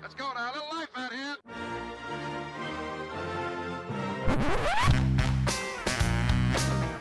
[0.00, 1.36] Let's go now, a little life out here.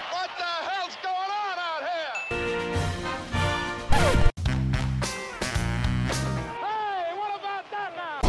[0.09, 2.15] What the hell's going on out here?
[6.60, 8.20] Hey, what about that now?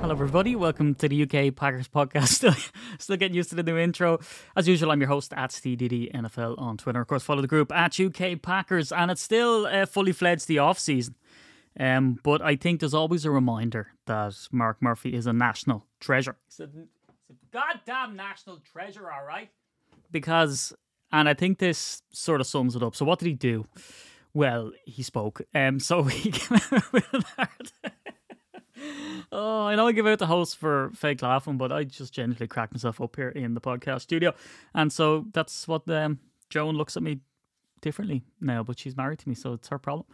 [0.00, 0.56] Hello, everybody.
[0.56, 2.72] Welcome to the UK Packers podcast.
[2.98, 4.20] Still, getting used to the new intro.
[4.56, 7.02] As usual, I'm your host at STDD NFL on Twitter.
[7.02, 10.60] Of course, follow the group at UK Packers, and it's still uh, fully fledged the
[10.60, 11.14] off season.
[11.78, 16.36] Um, but I think there's always a reminder that Mark Murphy is a national treasure.
[16.46, 19.50] He's a, he's a goddamn national treasure, all right.
[20.10, 20.72] Because,
[21.10, 22.94] and I think this sort of sums it up.
[22.94, 23.64] So, what did he do?
[24.32, 25.42] Well, he spoke.
[25.54, 27.72] Um, so he came out with an art.
[29.32, 32.46] Oh, I know I give out the host for fake laughing, but I just genuinely
[32.46, 34.34] crack myself up here in the podcast studio.
[34.74, 36.18] And so that's what um,
[36.50, 37.20] Joan looks at me
[37.84, 40.06] differently now, but she's married to me, so it's her problem.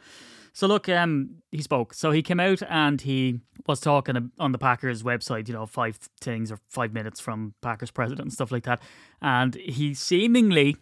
[0.53, 1.95] So look, um, he spoke.
[1.95, 5.97] So he came out and he was talking on the Packers website, you know, five
[6.21, 8.83] things or five minutes from Packers president and stuff like that.
[9.23, 10.77] And he seemingly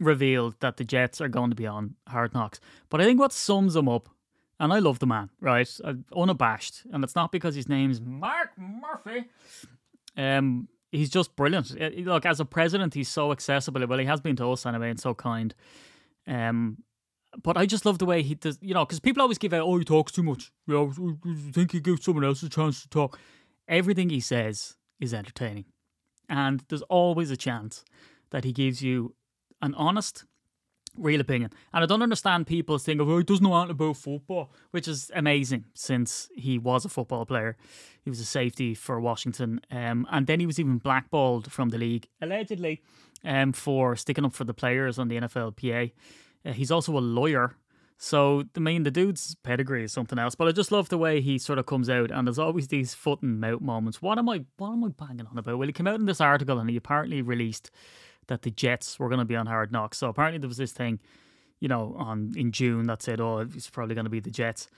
[0.00, 2.60] revealed that the Jets are going to be on Hard Knocks.
[2.88, 4.08] But I think what sums him up,
[4.58, 5.68] and I love the man, right?
[6.16, 9.26] Unabashed, and it's not because his name's Mark Murphy.
[10.16, 11.76] Um, he's just brilliant.
[11.78, 13.86] Uh, Look, as a president, he's so accessible.
[13.86, 15.54] Well, he has been to us anyway, and so kind.
[16.26, 16.78] Um,
[17.42, 19.62] but I just love the way he does, you know, because people always give out,
[19.62, 20.52] oh, he talks too much.
[20.66, 23.18] You know, I think he gives someone else a chance to talk.
[23.66, 25.64] Everything he says is entertaining.
[26.28, 27.84] And there's always a chance
[28.30, 29.14] that he gives you
[29.60, 30.24] an honest,
[30.96, 31.50] real opinion.
[31.72, 35.10] And I don't understand people of, oh, he doesn't know anything about football, which is
[35.14, 37.56] amazing since he was a football player.
[38.02, 39.60] He was a safety for Washington.
[39.70, 42.82] Um, and then he was even blackballed from the league, allegedly,
[43.24, 45.92] um, for sticking up for the players on the NFLPA.
[46.44, 47.56] Uh, he's also a lawyer.
[47.96, 50.34] So, I mean, the dude's pedigree is something else.
[50.34, 52.92] But I just love the way he sort of comes out, and there's always these
[52.92, 54.02] foot and mouth moments.
[54.02, 54.44] What am I?
[54.58, 55.58] What am I banging on about?
[55.58, 57.70] Well, he came out in this article, and he apparently released
[58.28, 59.98] that the Jets were going to be on Hard Knocks.
[59.98, 61.00] So apparently there was this thing,
[61.60, 64.68] you know, on in June that said, oh, it's probably going to be the Jets.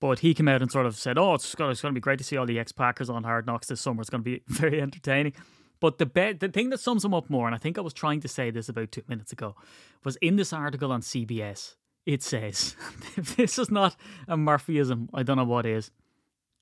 [0.00, 2.24] But he came out and sort of said, oh, it's going to be great to
[2.24, 4.00] see all the ex Packers on Hard Knocks this summer.
[4.00, 5.34] It's going to be very entertaining.
[5.80, 7.92] But the be- the thing that sums him up more, and I think I was
[7.92, 9.54] trying to say this about two minutes ago,
[10.02, 11.74] was in this article on CBS.
[12.06, 12.76] It says,
[13.16, 13.96] if this is not
[14.28, 15.90] a Murphyism, I don't know what is.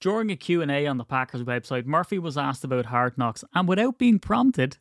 [0.00, 3.98] During a Q&A on the Packers website, Murphy was asked about Hard Knocks, and without
[3.98, 4.78] being prompted,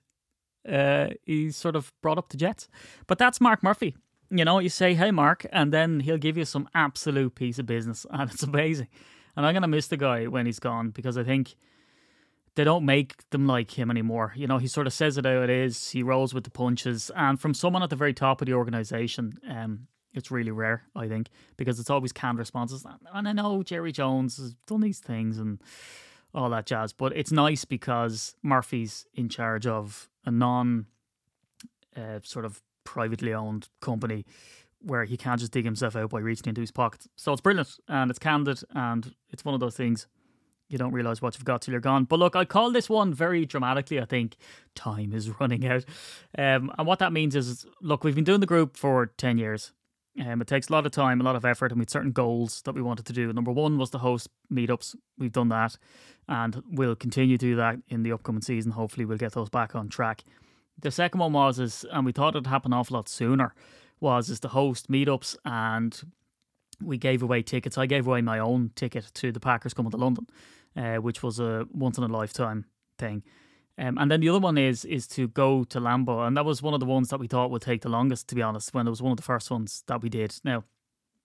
[0.68, 2.68] uh, he's sort of brought up the Jets.
[3.08, 3.96] But that's Mark Murphy.
[4.30, 7.66] You know, you say, hey, Mark, and then he'll give you some absolute piece of
[7.66, 8.88] business, and it's amazing.
[9.36, 11.56] And I'm going to miss the guy when he's gone because I think
[12.56, 14.34] they don't make them like him anymore.
[14.36, 17.12] You know, he sort of says it how it is, he rolls with the punches,
[17.16, 21.08] and from someone at the very top of the organization, um, it's really rare, I
[21.08, 22.86] think, because it's always canned responses.
[23.14, 25.62] And I know Jerry Jones has done these things and
[26.34, 30.86] all that jazz, but it's nice because Murphy's in charge of a non
[31.96, 34.26] uh, sort of privately owned company
[34.80, 37.08] where he can't just dig himself out by reaching into his pockets.
[37.16, 40.08] So it's brilliant and it's candid and it's one of those things
[40.72, 42.06] you don't realize what you've got till you're gone.
[42.06, 44.00] But look, I call this one very dramatically.
[44.00, 44.38] I think
[44.74, 45.86] time is running out.
[46.38, 49.74] Um, and what that means is, look, we've been doing the group for 10 years.
[50.20, 52.12] Um, it takes a lot of time, a lot of effort, and we had certain
[52.12, 53.32] goals that we wanted to do.
[53.32, 54.96] Number one was to host meetups.
[55.18, 55.78] We've done that,
[56.28, 58.74] and we'll continue to do that in the upcoming season.
[58.74, 60.24] Hopefully, we'll get those back on track.
[60.80, 63.54] The second one was is, and we thought it'd happen an awful lot sooner,
[64.02, 66.02] was is to host meetups, and
[66.82, 67.78] we gave away tickets.
[67.78, 70.28] I gave away my own ticket to the Packers coming to London,
[70.76, 72.66] uh, which was a once in a lifetime
[72.98, 73.24] thing.
[73.78, 76.62] Um, and then the other one is is to go to Lambeau, and that was
[76.62, 78.74] one of the ones that we thought would take the longest, to be honest.
[78.74, 80.36] When it was one of the first ones that we did.
[80.44, 80.64] Now,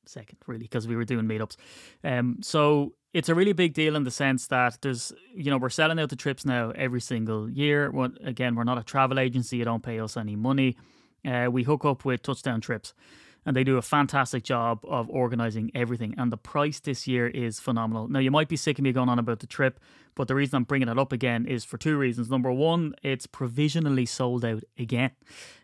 [0.07, 1.57] second really, because we were doing meetups.
[2.05, 5.71] Um, so it's a really big deal in the sense that there's, you know, we're
[5.71, 7.91] selling out the trips now every single year.
[7.91, 9.57] What again, we're not a travel agency.
[9.57, 10.77] You don't pay us any money.
[11.27, 12.95] Uh, we hook up with Touchdown Trips
[13.47, 16.15] and they do a fantastic job of organizing everything.
[16.19, 18.09] And the price this year is phenomenal.
[18.09, 19.79] Now, you might be sick of me going on about the trip,
[20.17, 22.29] but the reason I'm bringing it up again is for two reasons.
[22.29, 25.13] Number one, it's provisionally sold out again,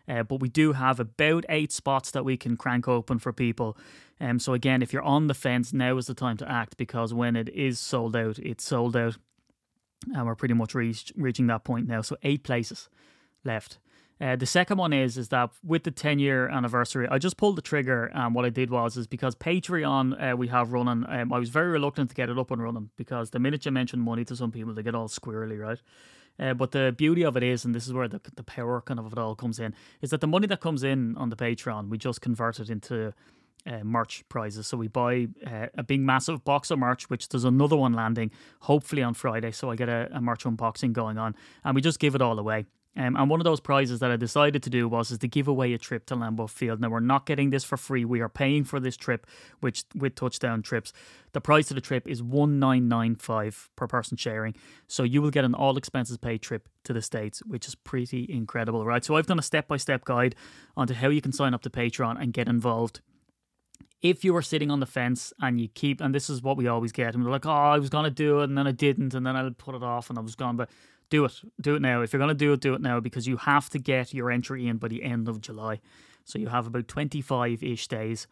[0.07, 3.77] uh, but we do have about eight spots that we can crank open for people.
[4.21, 7.13] Um, so, again, if you're on the fence, now is the time to act because
[7.13, 9.17] when it is sold out, it's sold out.
[10.13, 12.01] And we're pretty much reaching that point now.
[12.01, 12.89] So, eight places
[13.43, 13.77] left.
[14.21, 17.57] Uh, the second one is is that with the 10 year anniversary, I just pulled
[17.57, 18.11] the trigger.
[18.13, 21.49] And what I did was is because Patreon uh, we have running, um, I was
[21.49, 24.35] very reluctant to get it up and running because the minute you mention money to
[24.35, 25.81] some people, they get all squirrely, right?
[26.39, 28.99] Uh, but the beauty of it is, and this is where the the power kind
[28.99, 31.89] of it all comes in, is that the money that comes in on the Patreon,
[31.89, 33.13] we just convert it into
[33.65, 34.67] uh, merch prizes.
[34.67, 38.31] So we buy uh, a big, massive box of merch, which there's another one landing
[38.61, 39.51] hopefully on Friday.
[39.51, 42.37] So I get a, a merch unboxing going on, and we just give it all
[42.37, 42.65] away.
[42.95, 45.47] Um, and one of those prizes that I decided to do was is to give
[45.47, 46.79] away a trip to Lambeau Field.
[46.79, 48.05] Now we're not getting this for free.
[48.05, 49.25] We are paying for this trip,
[49.61, 50.93] which with touchdown trips.
[51.31, 54.55] The price of the trip is one nine nine five per person sharing.
[54.87, 58.27] So you will get an all expenses paid trip to the States, which is pretty
[58.29, 59.03] incredible, right?
[59.03, 60.35] So I've done a step by step guide
[60.77, 63.01] onto how you can sign up to Patreon and get involved
[64.03, 66.67] if you are sitting on the fence and you keep, and this is what we
[66.67, 68.73] always get, and we're like, oh, I was going to do it, and then I
[68.73, 70.57] didn't, and then I put it off, and I was gone.
[70.57, 70.69] But
[71.13, 71.41] do it.
[71.61, 72.01] Do it now.
[72.01, 74.31] If you're going to do it, do it now because you have to get your
[74.31, 75.79] entry in by the end of July.
[76.25, 78.25] So you have about 25 ish days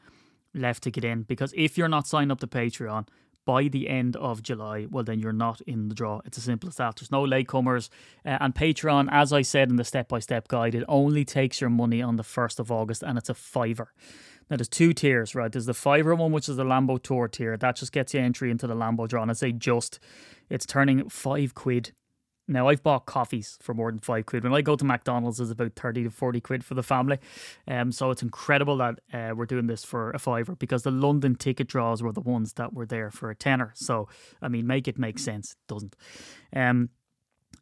[0.56, 3.07] left to get in because if you're not signed up to Patreon
[3.45, 6.22] by the end of July, well, then you're not in the draw.
[6.25, 6.95] It's as simple as that.
[6.95, 7.89] There's no latecomers.
[8.25, 11.62] Uh, and Patreon, as I said in the step by step guide, it only takes
[11.62, 13.94] your money on the 1st of August and it's a fiver.
[14.50, 15.51] Now, there's two tiers, right?
[15.51, 17.56] There's the fiver one, which is the Lambeau Tour tier.
[17.57, 19.22] That just gets you entry into the Lambeau draw.
[19.22, 20.00] And I say just,
[20.50, 21.92] it's turning five quid
[22.51, 24.44] now I've bought coffees for more than five quid.
[24.44, 27.19] When I go to McDonald's, it's about thirty to forty quid for the family.
[27.68, 31.36] Um, so it's incredible that uh, we're doing this for a fiver because the London
[31.36, 33.71] ticket draws were the ones that were there for a tenner.
[33.75, 34.07] So
[34.42, 35.51] I mean, make it make sense.
[35.51, 35.95] It doesn't.
[36.56, 36.89] Um,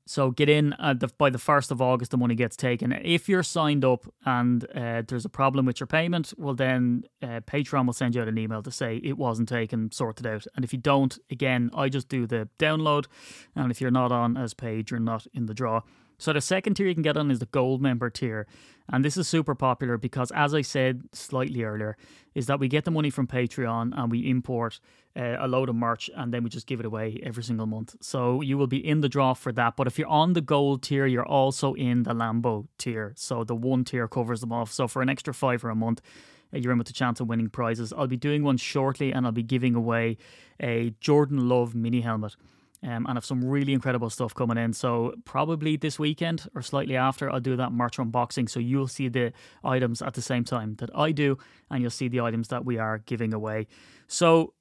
[0.09, 2.91] so get in the, by the 1st of August, the money gets taken.
[2.91, 7.41] If you're signed up and uh, there's a problem with your payment, well, then uh,
[7.41, 10.47] Patreon will send you out an email to say it wasn't taken, sorted out.
[10.55, 13.05] And if you don't, again, I just do the download.
[13.55, 15.81] And if you're not on as paid, you're not in the draw.
[16.19, 18.45] So the second tier you can get on is the gold member tier.
[18.91, 21.95] And this is super popular because, as I said slightly earlier,
[22.35, 24.79] is that we get the money from Patreon and we import
[25.15, 27.95] uh, a load of merch and then we just give it away every single month.
[28.01, 29.75] So you will be in the draw for that.
[29.77, 33.13] But if you're on the gold tier, you're also in the Lambeau tier.
[33.15, 34.71] So the one tier covers them off.
[34.73, 36.01] So for an extra five for a month,
[36.53, 37.93] uh, you're in with a chance of winning prizes.
[37.93, 40.17] I'll be doing one shortly and I'll be giving away
[40.59, 42.35] a Jordan Love mini helmet.
[42.81, 44.71] Um, and have some really incredible stuff coming in.
[44.71, 48.49] So probably this weekend or slightly after, I'll do that merch unboxing.
[48.49, 49.33] So you'll see the
[49.65, 51.37] items at the same time that I do,
[51.69, 53.67] and you'll see the items that we are giving away.
[54.07, 54.53] So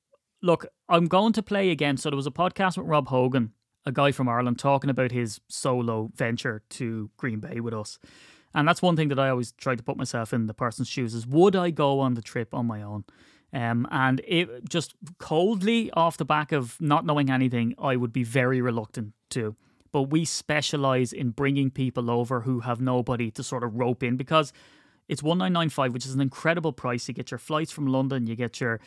[0.43, 1.97] look, I'm going to play again.
[1.97, 3.53] So there was a podcast with Rob Hogan,
[3.87, 7.99] a guy from Ireland, talking about his solo venture to Green Bay with us.
[8.55, 11.14] And that's one thing that I always try to put myself in the person's shoes
[11.14, 13.05] is would I go on the trip on my own?
[13.53, 18.25] Um, and it just coldly off the back of not knowing anything, I would be
[18.25, 19.56] very reluctant to.
[19.91, 24.17] But we specialize in bringing people over who have nobody to sort of rope in
[24.17, 24.53] because
[25.09, 27.09] it's 1995, which is an incredible price.
[27.09, 28.81] You get your flights from London, you get your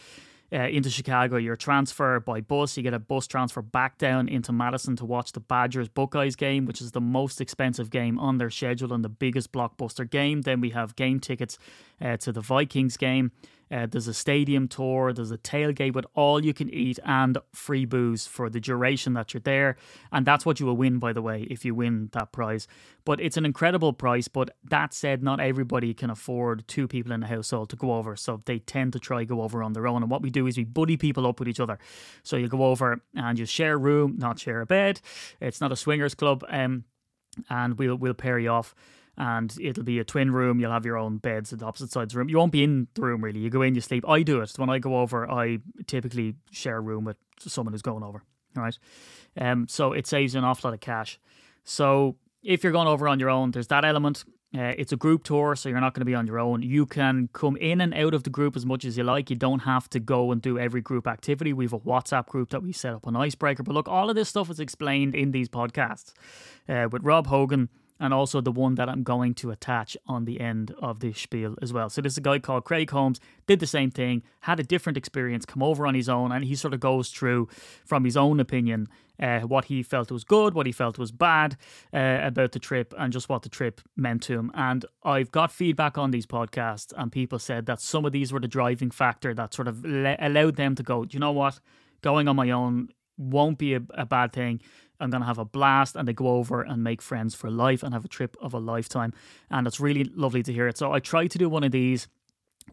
[0.54, 4.52] uh, into Chicago, your transfer by bus, you get a bus transfer back down into
[4.52, 8.50] Madison to watch the Badgers Buckeyes game, which is the most expensive game on their
[8.50, 10.42] schedule and the biggest blockbuster game.
[10.42, 11.58] Then we have game tickets
[12.02, 13.32] uh, to the Vikings game.
[13.72, 17.86] Uh, there's a stadium tour, there's a tailgate with all you can eat and free
[17.86, 19.78] booze for the duration that you're there.
[20.12, 22.68] And that's what you will win, by the way, if you win that prize.
[23.06, 24.28] But it's an incredible price.
[24.28, 28.16] But that said, not everybody can afford two people in a household to go over.
[28.16, 30.04] So they tend to try go over on their own.
[30.04, 31.80] And what we do is we buddy people up with each other.
[32.24, 35.02] So you go over and you share a room, not share a bed.
[35.40, 36.44] It's not a swingers club.
[36.50, 36.84] Um,
[37.50, 38.76] and we'll we'll pair you off
[39.22, 40.60] and it'll be a twin room.
[40.60, 42.30] You'll have your own beds at the opposite sides of the room.
[42.30, 43.40] You won't be in the room really.
[43.40, 44.04] You go in, you sleep.
[44.10, 44.52] I do it.
[44.58, 48.24] When I go over, I typically share a room with someone who's going over.
[48.58, 48.78] All right.
[49.38, 51.20] Um, so it saves you an awful lot of cash.
[51.64, 54.26] So if you're going over on your own, there's that element.
[54.58, 56.64] Uh, it's a group tour, so you're not going to be on your own.
[56.64, 59.30] You can come in and out of the group as much as you like.
[59.30, 61.54] You don't have to go and do every group activity.
[61.54, 63.62] We have a WhatsApp group that we set up on Icebreaker.
[63.62, 66.12] But look, all of this stuff is explained in these podcasts
[66.68, 67.70] uh, with Rob Hogan
[68.02, 71.56] and also the one that I'm going to attach on the end of the spiel
[71.62, 71.90] as well.
[71.90, 74.98] So this is a guy called Craig Holmes, did the same thing, had a different
[74.98, 77.48] experience, come over on his own, and he sort of goes through
[77.86, 78.88] from his own opinion
[79.22, 81.56] uh, what he felt was good, what he felt was bad
[81.94, 84.52] uh, about the trip, and just what the trip meant to him.
[84.56, 88.40] And I've got feedback on these podcasts, and people said that some of these were
[88.40, 91.60] the driving factor that sort of le- allowed them to go, you know what,
[92.02, 94.60] going on my own won't be a, a bad thing.
[95.02, 97.84] I'm going to have a blast and they go over and make friends for life
[97.84, 99.14] and have a trip of a lifetime.
[99.50, 100.78] And it's really lovely to hear it.
[100.78, 102.08] So I try to do one of these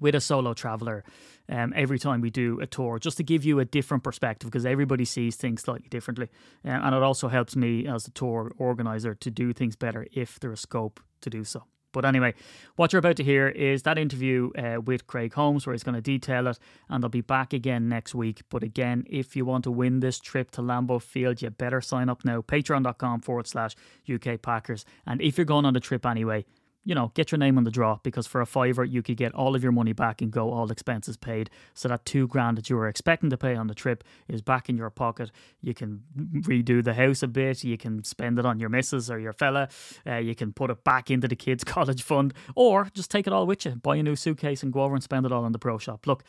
[0.00, 1.04] with a solo traveler
[1.48, 4.66] um, every time we do a tour, just to give you a different perspective because
[4.66, 6.28] everybody sees things slightly differently.
[6.64, 10.38] Um, and it also helps me as a tour organizer to do things better if
[10.40, 11.64] there is scope to do so.
[11.92, 12.34] But anyway,
[12.76, 15.94] what you're about to hear is that interview uh, with Craig Holmes, where he's going
[15.94, 18.42] to detail it, and I'll be back again next week.
[18.50, 22.08] But again, if you want to win this trip to Lambeau Field, you better sign
[22.08, 22.42] up now.
[22.42, 23.74] Patreon.com forward slash
[24.12, 24.84] UK Packers.
[25.06, 26.44] And if you're going on the trip anyway,
[26.88, 29.34] you know, get your name on the draw because for a fiver, you could get
[29.34, 31.50] all of your money back and go all expenses paid.
[31.74, 34.70] So that two grand that you were expecting to pay on the trip is back
[34.70, 35.30] in your pocket.
[35.60, 37.62] You can redo the house a bit.
[37.62, 39.68] You can spend it on your missus or your fella.
[40.06, 43.34] Uh, you can put it back into the kids' college fund or just take it
[43.34, 43.72] all with you.
[43.72, 46.06] Buy a new suitcase and go over and spend it all on the pro shop.
[46.06, 46.24] Look,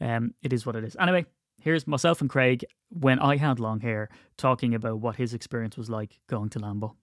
[0.00, 0.96] um, it is what it is.
[1.00, 1.26] Anyway,
[1.60, 5.90] here's myself and Craig when I had long hair talking about what his experience was
[5.90, 6.94] like going to Lambeau.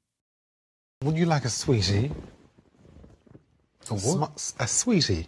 [1.03, 2.11] Would you like a sweetie?
[3.91, 4.39] A what?
[4.39, 5.27] Sma- a sweetie.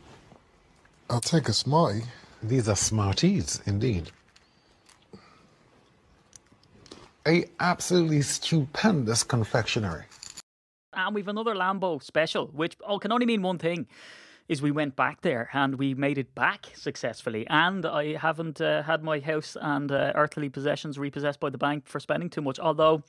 [1.10, 2.05] I'll take a smartie.
[2.41, 4.12] These are Smarties, indeed.
[7.27, 10.03] A absolutely stupendous confectionery.
[10.93, 13.88] And we've another Lambeau special, which oh, can only mean one thing.
[14.50, 18.84] Is we went back there and we made it back successfully, and I haven't uh,
[18.84, 22.60] had my house and uh, earthly possessions repossessed by the bank for spending too much.
[22.60, 23.03] Although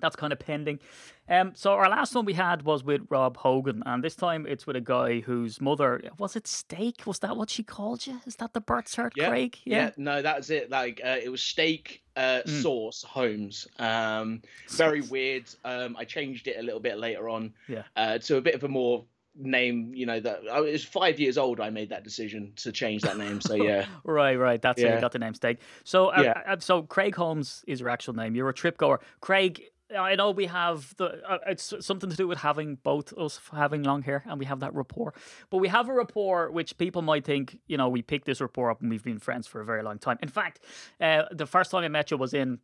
[0.00, 0.80] that's kind of pending.
[1.28, 4.66] Um, so our last one we had was with Rob Hogan, and this time it's
[4.66, 7.06] with a guy whose mother was it Steak?
[7.06, 8.20] Was that what she called you?
[8.26, 9.58] Is that the birth cert, Yeah, Craig?
[9.64, 10.70] Yeah, no, that's it.
[10.70, 12.62] Like uh, it was steak uh, Mm.
[12.62, 13.66] sauce Holmes.
[13.78, 15.44] Um, very weird.
[15.64, 17.54] Um, I changed it a little bit later on.
[17.68, 17.82] Yeah.
[17.96, 19.92] Uh, to a bit of a more name.
[19.94, 21.60] You know that I was five years old.
[21.60, 23.40] I made that decision to change that name.
[23.40, 23.86] So yeah.
[24.04, 24.60] Right, right.
[24.60, 25.58] That's how you got the name Steak.
[25.84, 26.42] So, uh, Yeah.
[26.46, 28.34] uh, so Craig Holmes is your actual name.
[28.34, 29.62] You're a trip goer, Craig.
[29.96, 31.22] I know we have the.
[31.28, 34.60] Uh, it's something to do with having both us having long hair, and we have
[34.60, 35.14] that rapport.
[35.50, 38.70] But we have a rapport which people might think, you know, we picked this rapport
[38.70, 40.18] up and we've been friends for a very long time.
[40.22, 40.60] In fact,
[41.00, 42.58] uh, the first time I met you was in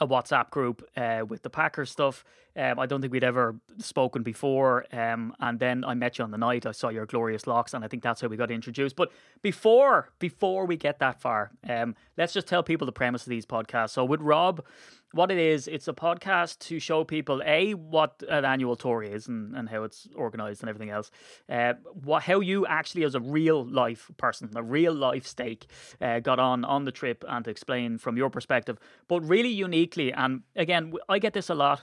[0.00, 2.24] a WhatsApp group uh, with the Packers stuff.
[2.56, 4.86] Um, I don't think we'd ever spoken before.
[4.92, 6.66] Um, and then I met you on the night.
[6.66, 8.96] I saw your glorious locks, and I think that's how we got introduced.
[8.96, 13.30] But before before we get that far, um, let's just tell people the premise of
[13.30, 13.90] these podcasts.
[13.90, 14.64] So with Rob,
[15.12, 19.28] what it is, it's a podcast to show people a what an annual tour is
[19.28, 21.10] and, and how it's organized and everything else.
[21.48, 25.66] Uh, what how you actually, as a real life person, a real life stake,
[26.00, 30.12] uh, got on on the trip and to explain from your perspective, but really uniquely.
[30.12, 31.82] And again, I get this a lot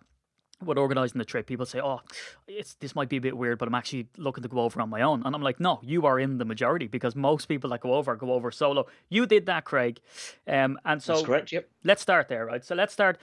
[0.61, 2.01] with organizing the trip, people say, "Oh,
[2.47, 4.89] it's this might be a bit weird, but I'm actually looking to go over on
[4.89, 7.81] my own." And I'm like, "No, you are in the majority because most people that
[7.81, 8.85] go over go over solo.
[9.09, 9.99] You did that, Craig,
[10.47, 11.51] um, and so That's correct.
[11.51, 11.69] Yep.
[11.83, 12.63] let's start there, right?
[12.63, 13.17] So let's start.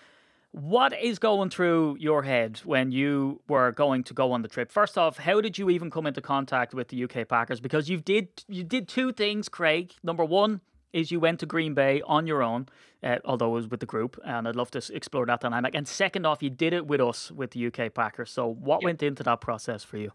[0.52, 4.72] What is going through your head when you were going to go on the trip?
[4.72, 7.60] First off, how did you even come into contact with the UK Packers?
[7.60, 9.92] Because you did you did two things, Craig.
[10.02, 10.60] Number one
[10.92, 12.68] is you went to Green Bay on your own,
[13.02, 15.74] uh, although it was with the group, and I'd love to explore that dynamic.
[15.74, 18.30] And second off, you did it with us with the UK Packers.
[18.30, 20.12] So what went into that process for you?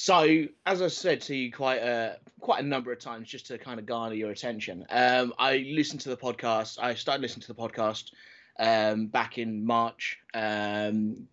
[0.00, 3.58] So, as I said to you quite a quite a number of times, just to
[3.58, 6.78] kind of garner your attention, um, I listened to the podcast.
[6.80, 8.12] I started listening to the podcast
[8.60, 10.18] um, back in March.
[10.34, 11.26] Um,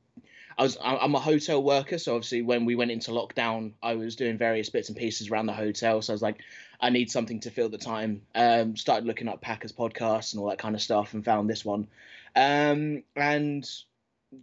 [0.58, 4.16] I was I'm a hotel worker, so obviously when we went into lockdown, I was
[4.16, 6.02] doing various bits and pieces around the hotel.
[6.02, 6.42] So I was like,
[6.80, 8.22] I need something to fill the time.
[8.34, 11.66] Um, started looking up Packers podcasts and all that kind of stuff, and found this
[11.66, 11.88] one.
[12.36, 13.70] Um, and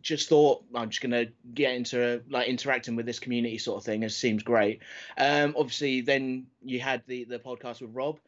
[0.01, 4.03] just thought I'm just gonna get into like interacting with this community sort of thing.
[4.03, 4.81] It seems great.
[5.17, 8.19] Um, obviously, then you had the the podcast with Rob,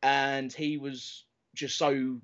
[0.00, 2.20] and he was just so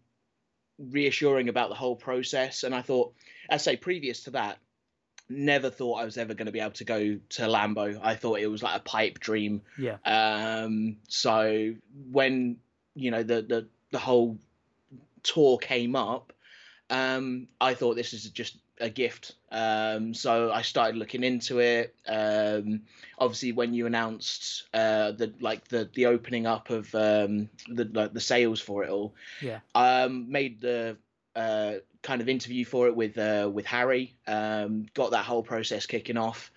[0.78, 2.62] reassuring about the whole process.
[2.62, 3.14] And I thought,
[3.50, 4.58] I say, previous to that,
[5.28, 8.00] never thought I was ever going to be able to go to Lambeau.
[8.02, 9.62] I thought it was like a pipe dream.
[9.78, 11.74] Yeah, Um, so
[12.10, 12.58] when
[12.94, 14.38] you know the the the whole
[15.22, 16.32] tour came up,
[16.90, 19.34] um, I thought this is just a gift.
[19.50, 21.94] Um, so I started looking into it.
[22.06, 22.82] Um,
[23.18, 28.12] obviously, when you announced uh, the like the the opening up of um, the like
[28.12, 30.96] the sales for it all, yeah, um, made the
[31.34, 34.14] uh, kind of interview for it with uh, with Harry.
[34.26, 36.50] Um, got that whole process kicking off,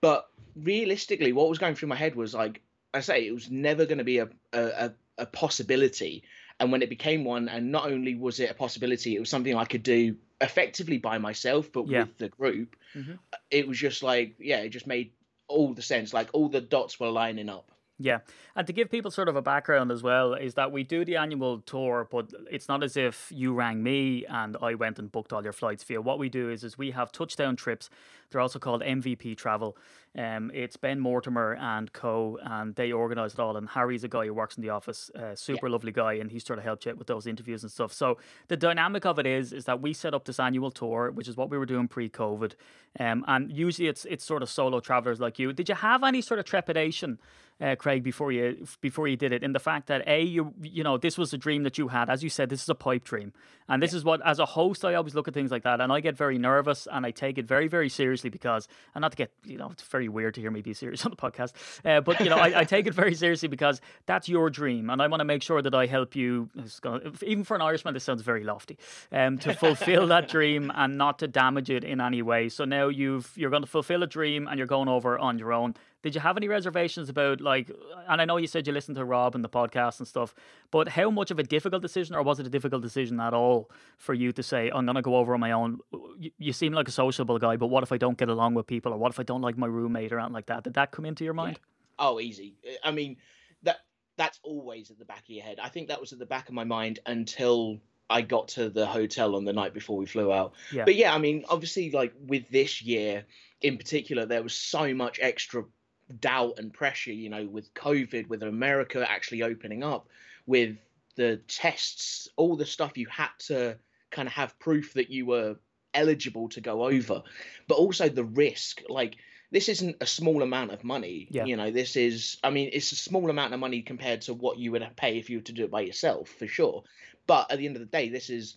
[0.00, 2.60] but realistically, what was going through my head was like
[2.92, 6.22] I say, it was never going to be a, a a possibility.
[6.58, 9.54] And when it became one, and not only was it a possibility, it was something
[9.56, 12.00] I could do effectively by myself, but Yeah.
[12.00, 12.76] with the group.
[12.94, 13.18] Mhm.
[13.50, 15.12] It was just like, yeah, it just made
[15.48, 16.12] all the sense.
[16.12, 17.70] Like all the dots were lining up.
[18.02, 18.20] Yeah,
[18.56, 21.16] and to give people sort of a background as well, is that we do the
[21.16, 25.34] annual tour, but it's not as if you rang me and I went and booked
[25.34, 26.00] all your flights for you.
[26.00, 27.90] What we do is, is we have touchdown trips.
[28.30, 29.76] They're also called MVP Travel.
[30.16, 32.38] Um, it's Ben Mortimer and Co.
[32.42, 33.56] and they organise it all.
[33.58, 36.44] And Harry's a guy who works in the office, uh, super lovely guy, and he's
[36.44, 37.92] sort of helped you out with those interviews and stuff.
[37.92, 38.16] So
[38.48, 41.36] the dynamic of it is, is that we set up this annual tour, which is
[41.36, 42.54] what we were doing pre-COVID,
[42.98, 45.52] um, and usually it's it's sort of solo travelers like you.
[45.52, 47.18] Did you have any sort of trepidation?
[47.60, 50.82] Uh, Craig, before you before you did it, in the fact that a you you
[50.82, 53.04] know this was a dream that you had, as you said, this is a pipe
[53.04, 53.32] dream,
[53.68, 55.92] and this is what as a host I always look at things like that, and
[55.92, 59.16] I get very nervous and I take it very very seriously because, and not to
[59.16, 61.52] get you know it's very weird to hear me be serious on the podcast,
[61.84, 65.02] uh, but you know I, I, take it very seriously because that's your dream, and
[65.02, 66.48] I want to make sure that I help you.
[66.80, 68.78] Gonna, even for an Irishman, this sounds very lofty,
[69.12, 72.48] um, to fulfill that dream and not to damage it in any way.
[72.48, 75.52] So now you've you're going to fulfill a dream and you're going over on your
[75.52, 75.74] own.
[76.02, 77.70] Did you have any reservations about like?
[78.08, 80.34] And I know you said you listened to Rob and the podcast and stuff,
[80.70, 83.70] but how much of a difficult decision, or was it a difficult decision at all
[83.98, 85.80] for you to say, "I'm going to go over on my own"?
[86.18, 88.66] You, you, seem like a sociable guy, but what if I don't get along with
[88.66, 90.64] people, or what if I don't like my roommate, or anything like that?
[90.64, 91.58] Did that come into your mind?
[91.60, 92.06] Yeah.
[92.06, 92.54] Oh, easy.
[92.82, 93.18] I mean,
[93.62, 93.80] that
[94.16, 95.58] that's always at the back of your head.
[95.62, 97.78] I think that was at the back of my mind until
[98.08, 100.54] I got to the hotel on the night before we flew out.
[100.72, 100.84] Yeah.
[100.84, 103.24] But yeah, I mean, obviously, like with this year
[103.60, 105.64] in particular, there was so much extra
[106.10, 110.08] doubt and pressure, you know, with COVID, with America actually opening up,
[110.46, 110.76] with
[111.16, 113.76] the tests, all the stuff you had to
[114.10, 115.56] kind of have proof that you were
[115.94, 117.22] eligible to go over,
[117.68, 118.82] but also the risk.
[118.88, 119.16] Like,
[119.52, 121.26] this isn't a small amount of money.
[121.30, 121.44] Yeah.
[121.44, 124.58] You know, this is, I mean, it's a small amount of money compared to what
[124.58, 126.84] you would pay if you were to do it by yourself, for sure.
[127.26, 128.56] But at the end of the day, this is,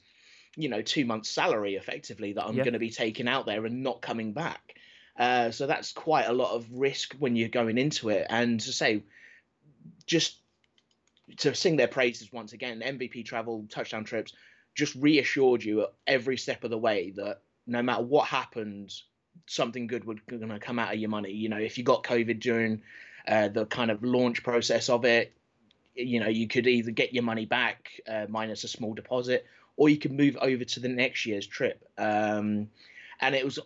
[0.55, 2.63] you know, two months' salary effectively that I'm yeah.
[2.63, 4.75] going to be taking out there and not coming back.
[5.17, 8.25] Uh, so that's quite a lot of risk when you're going into it.
[8.29, 9.03] And to say,
[10.05, 10.37] just
[11.37, 14.33] to sing their praises once again, MVP travel, touchdown trips,
[14.75, 18.93] just reassured you at every step of the way that no matter what happened,
[19.45, 21.31] something good would to come out of your money.
[21.31, 22.81] You know, if you got COVID during
[23.27, 25.33] uh, the kind of launch process of it,
[25.95, 29.45] you know, you could either get your money back uh, minus a small deposit,
[29.77, 31.87] or you could move over to the next year's trip.
[31.97, 32.69] Um,
[33.21, 33.59] and it was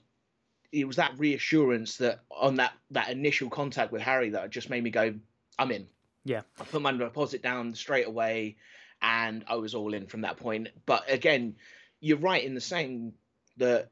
[0.71, 4.83] it was that reassurance that on that that initial contact with Harry that just made
[4.83, 5.15] me go,
[5.57, 5.87] I'm in.
[6.23, 6.41] Yeah.
[6.59, 8.57] I put my deposit down straight away
[9.01, 10.69] and I was all in from that point.
[10.85, 11.55] But again,
[11.99, 13.13] you're right in the saying
[13.57, 13.89] that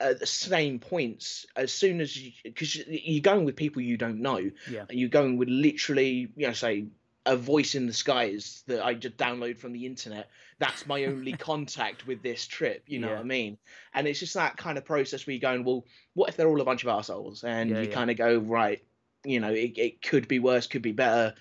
[0.00, 4.20] at the same points, as soon as you, because you're going with people you don't
[4.20, 6.86] know, yeah, you're going with literally, you know, say
[7.28, 10.30] a voice in the skies that I just download from the internet.
[10.58, 12.84] That's my only contact with this trip.
[12.86, 13.14] You know yeah.
[13.14, 13.58] what I mean?
[13.92, 16.60] And it's just that kind of process where you're going, well, what if they're all
[16.62, 17.44] a bunch of assholes?
[17.44, 17.94] And yeah, you yeah.
[17.94, 18.82] kind of go, right,
[19.24, 21.34] you know, it, it could be worse, could be better.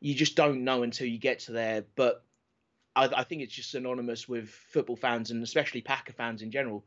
[0.00, 1.84] You just don't know until you get to there.
[1.94, 2.24] But
[2.96, 6.84] I, I think it's just synonymous with football fans and especially Packer fans in general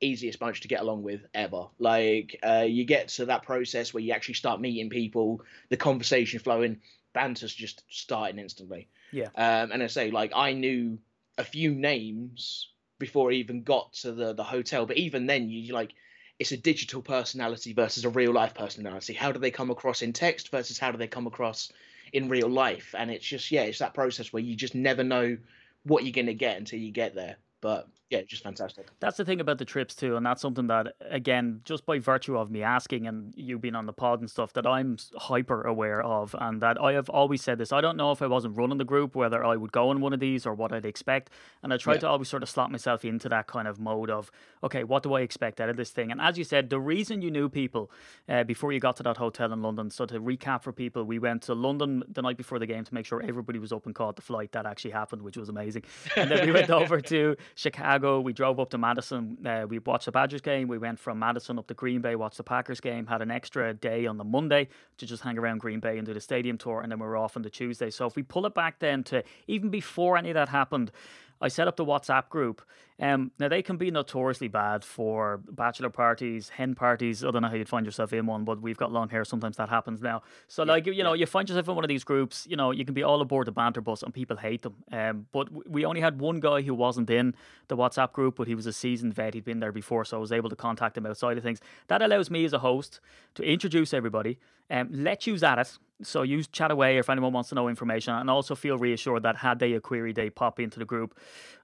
[0.00, 1.66] easiest bunch to get along with ever.
[1.78, 6.40] Like uh, you get to that process where you actually start meeting people, the conversation
[6.40, 6.80] flowing
[7.16, 8.88] banter's just starting instantly.
[9.10, 9.30] Yeah.
[9.34, 10.98] Um, and I say, like, I knew
[11.38, 15.72] a few names before I even got to the the hotel, but even then, you
[15.72, 15.92] like,
[16.38, 19.14] it's a digital personality versus a real life personality.
[19.14, 21.72] How do they come across in text versus how do they come across
[22.12, 22.94] in real life?
[22.98, 25.38] And it's just, yeah, it's that process where you just never know
[25.84, 27.36] what you're going to get until you get there.
[27.60, 28.86] But yeah, just fantastic.
[29.00, 32.38] That's the thing about the trips too, and that's something that again, just by virtue
[32.38, 36.00] of me asking and you being on the pod and stuff, that I'm hyper aware
[36.02, 37.72] of, and that I have always said this.
[37.72, 40.12] I don't know if I wasn't running the group whether I would go on one
[40.12, 41.30] of these or what I'd expect,
[41.64, 42.00] and I try yeah.
[42.00, 44.30] to always sort of slot myself into that kind of mode of,
[44.62, 46.12] okay, what do I expect out of this thing?
[46.12, 47.90] And as you said, the reason you knew people
[48.28, 49.90] uh, before you got to that hotel in London.
[49.90, 52.94] So to recap for people, we went to London the night before the game to
[52.94, 54.52] make sure everybody was up and caught the flight.
[54.52, 55.82] That actually happened, which was amazing,
[56.14, 58.20] and then we went over to Chicago Chicago.
[58.20, 59.38] We drove up to Madison.
[59.44, 60.68] Uh, we watched the Badgers game.
[60.68, 63.06] We went from Madison up to Green Bay, watched the Packers game.
[63.06, 66.12] Had an extra day on the Monday to just hang around Green Bay and do
[66.12, 67.88] the stadium tour, and then we were off on the Tuesday.
[67.88, 70.90] So if we pull it back then to even before any of that happened,
[71.40, 72.62] I set up the WhatsApp group.
[72.98, 77.22] Um, now they can be notoriously bad for bachelor parties, hen parties.
[77.22, 79.24] I don't know how you'd find yourself in one, but we've got long hair.
[79.24, 80.22] Sometimes that happens now.
[80.48, 81.20] So yeah, like you know, yeah.
[81.20, 82.46] you find yourself in one of these groups.
[82.48, 84.74] You know, you can be all aboard the banter bus, and people hate them.
[84.90, 87.34] Um, but we only had one guy who wasn't in
[87.68, 89.34] the WhatsApp group, but he was a seasoned vet.
[89.34, 91.60] He'd been there before, so I was able to contact him outside of things.
[91.88, 93.00] That allows me as a host
[93.34, 94.38] to introduce everybody,
[94.70, 98.14] um, let you at it so use chat away if anyone wants to know information,
[98.14, 101.18] and also feel reassured that had they a query, they pop into the group.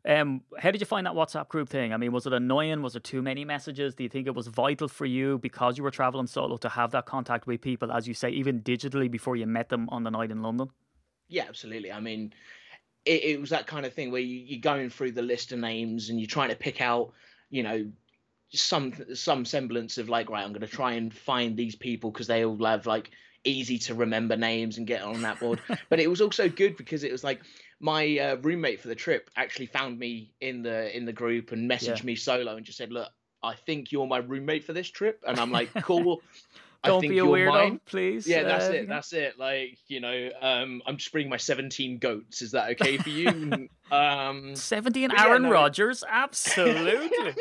[0.08, 1.92] Um, how did you find that WhatsApp group thing?
[1.92, 2.82] I mean, was it annoying?
[2.82, 3.94] Was there too many messages?
[3.94, 6.90] Do you think it was vital for you because you were traveling solo to have
[6.92, 10.10] that contact with people, as you say, even digitally before you met them on the
[10.10, 10.70] night in London?
[11.28, 11.92] Yeah, absolutely.
[11.92, 12.32] I mean,
[13.04, 15.58] it, it was that kind of thing where you, you're going through the list of
[15.58, 17.12] names and you're trying to pick out,
[17.50, 17.90] you know,
[18.54, 22.26] some some semblance of like, right, I'm going to try and find these people because
[22.26, 23.10] they all have like
[23.44, 25.60] easy to remember names and get on that board.
[25.88, 27.40] but it was also good because it was like
[27.80, 31.70] my uh, roommate for the trip actually found me in the in the group and
[31.70, 32.04] messaged yeah.
[32.06, 33.08] me solo and just said, "Look,
[33.42, 36.22] I think you're my roommate for this trip," and I'm like, "Cool."
[36.84, 37.80] Don't be a weirdo, mine.
[37.86, 38.26] please.
[38.26, 38.88] Yeah, that's Uh, it.
[38.88, 39.38] That's it.
[39.38, 42.42] Like you know, um, I'm just bringing my 17 goats.
[42.42, 43.68] Is that okay for you?
[43.92, 47.34] um, 17 But yeah, Aaron no, Rodgers, absolutely.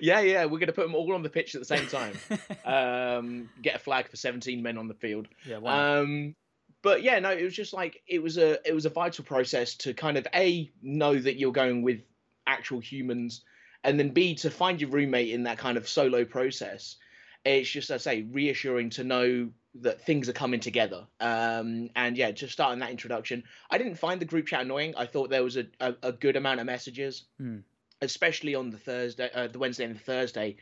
[0.00, 2.14] Yeah, yeah, we're gonna put them all on the pitch at the same time.
[2.64, 5.28] um, get a flag for 17 men on the field.
[5.46, 5.98] yeah, why?
[5.98, 6.34] Um,
[6.82, 9.74] but yeah, no, it was just like it was a it was a vital process
[9.76, 12.00] to kind of a know that you're going with
[12.46, 13.42] actual humans,
[13.84, 16.96] and then b to find your roommate in that kind of solo process.
[17.44, 21.06] It's just, I say, reassuring to know that things are coming together.
[21.20, 24.92] Um, and yeah, just starting that introduction, I didn't find the group chat annoying.
[24.94, 27.58] I thought there was a, a, a good amount of messages, Hmm.
[28.02, 30.56] Especially on the Thursday, uh, the Wednesday and the Thursday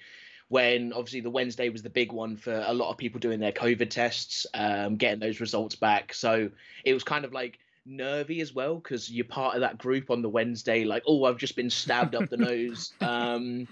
[0.49, 3.53] when obviously the Wednesday was the big one for a lot of people doing their
[3.53, 6.15] COVID tests, um, getting those results back.
[6.15, 6.51] So
[6.85, 10.23] it was kind of like nervy as well because you're part of that group on
[10.23, 10.85] the Wednesday.
[10.85, 12.93] Like, oh, I've just been stabbed up the nose.
[13.03, 13.69] Um,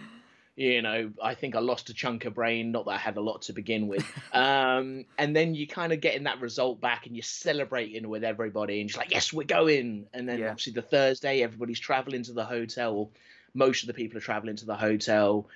[0.55, 2.73] you know, I think I lost a chunk of brain.
[2.73, 4.05] Not that I had a lot to begin with.
[4.33, 8.81] Um, and then you kind of getting that result back and you're celebrating with everybody
[8.81, 10.07] and just like, yes, we're going.
[10.13, 10.51] And then Yeah.
[10.51, 13.11] obviously the Thursday, everybody's traveling to the hotel.
[13.57, 15.49] Or most of the people are traveling to the hotel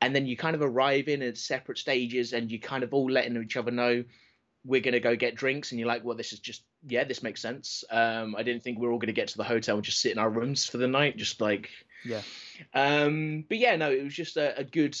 [0.00, 3.10] and then you kind of arrive in at separate stages and you kind of all
[3.10, 4.04] letting each other know
[4.64, 7.22] we're going to go get drinks and you're like well this is just yeah this
[7.22, 9.76] makes sense um i didn't think we are all going to get to the hotel
[9.76, 11.68] and just sit in our rooms for the night just like
[12.04, 12.22] Yeah.
[12.74, 14.96] um but yeah no it was just a, a good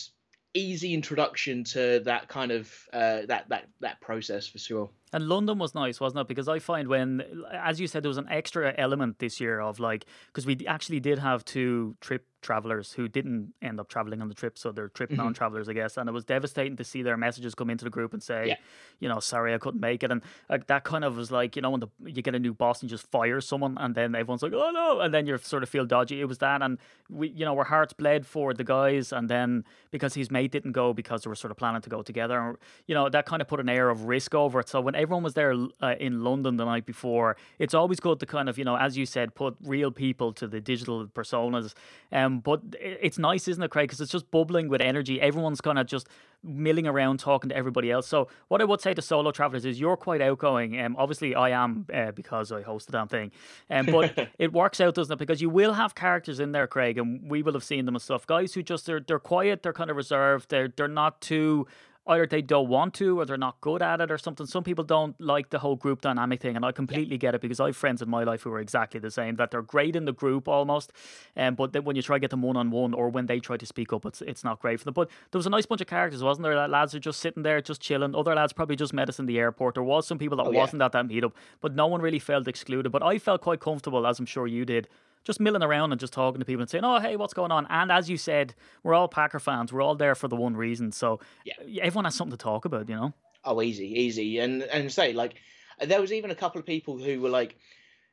[0.54, 5.58] easy introduction to that kind of uh that that that process for sure And London
[5.58, 6.28] was nice, wasn't it?
[6.28, 9.78] Because I find when, as you said, there was an extra element this year of
[9.78, 14.28] like, because we actually did have two trip travelers who didn't end up traveling on
[14.28, 15.96] the trip, so they're trip non travelers, I guess.
[15.96, 18.56] And it was devastating to see their messages come into the group and say, Yeah.
[19.00, 20.10] you know, sorry, I couldn't make it.
[20.10, 22.52] And like, that kind of was like, you know, when the, you get a new
[22.52, 25.38] boss and you just fire someone, and then everyone's like, oh no, and then you
[25.38, 26.20] sort of feel dodgy.
[26.20, 26.78] It was that, and
[27.08, 30.72] we, you know, our hearts bled for the guys, and then because his mate didn't
[30.72, 33.48] go because they were sort of planning to go together, you know, that kind of
[33.48, 34.68] put an air of risk over it.
[34.68, 38.26] So when everyone was there uh, in London the night before, it's always good to
[38.26, 41.74] kind of, you know, as you said, put real people to the digital personas.
[42.10, 43.88] Um, but it's nice, isn't it, Craig?
[43.88, 45.20] Because it's just bubbling with energy.
[45.20, 46.08] Everyone's kind of just
[46.44, 48.08] milling around talking to everybody else.
[48.08, 50.80] So what I would say to solo travelers is you're quite outgoing.
[50.80, 53.30] Um, obviously I am uh, because I host the damn thing.
[53.70, 55.18] Um, but it works out, doesn't it?
[55.18, 58.02] Because you will have characters in there, Craig, and we will have seen them and
[58.02, 58.26] stuff.
[58.26, 61.66] Guys who just they're they're quiet, they're kind of reserved, they're they're not too
[62.06, 64.46] either they don't want to or they're not good at it or something.
[64.46, 67.60] Some people don't like the whole group dynamic thing, and I completely get it because
[67.60, 69.36] I have friends in my life who are exactly the same.
[69.36, 70.92] That they're great in the group almost,
[71.36, 73.38] um, but then when you try to get them one on one or when they
[73.38, 74.94] try to speak up, it's it's not great for them.
[74.94, 76.54] But there was a nice bunch of characters, wasn't there?
[76.54, 78.14] That Lads are just sitting there, just chilling.
[78.14, 79.74] Other lads probably just met us in the airport.
[79.74, 82.48] There was some people that Oh, wasn't at that meetup, but no one really felt
[82.48, 82.90] excluded.
[82.90, 84.88] But I felt quite comfortable, as I'm sure you did.
[85.24, 87.66] Just milling around and just talking to people and saying, "Oh, hey, what's going on?"
[87.70, 89.72] And as you said, we're all Packer fans.
[89.72, 90.90] We're all there for the one reason.
[90.92, 91.54] So Yeah.
[91.82, 93.12] everyone has something to talk about, you know.
[93.44, 95.34] Oh, easy, easy, and and say like
[95.80, 97.56] there was even a couple of people who were like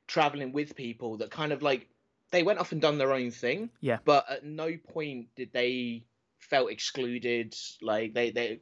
[0.07, 1.87] traveling with people that kind of like
[2.31, 3.69] they went off and done their own thing.
[3.81, 3.97] Yeah.
[4.05, 6.05] But at no point did they
[6.39, 7.55] felt excluded.
[7.81, 8.59] Like they they,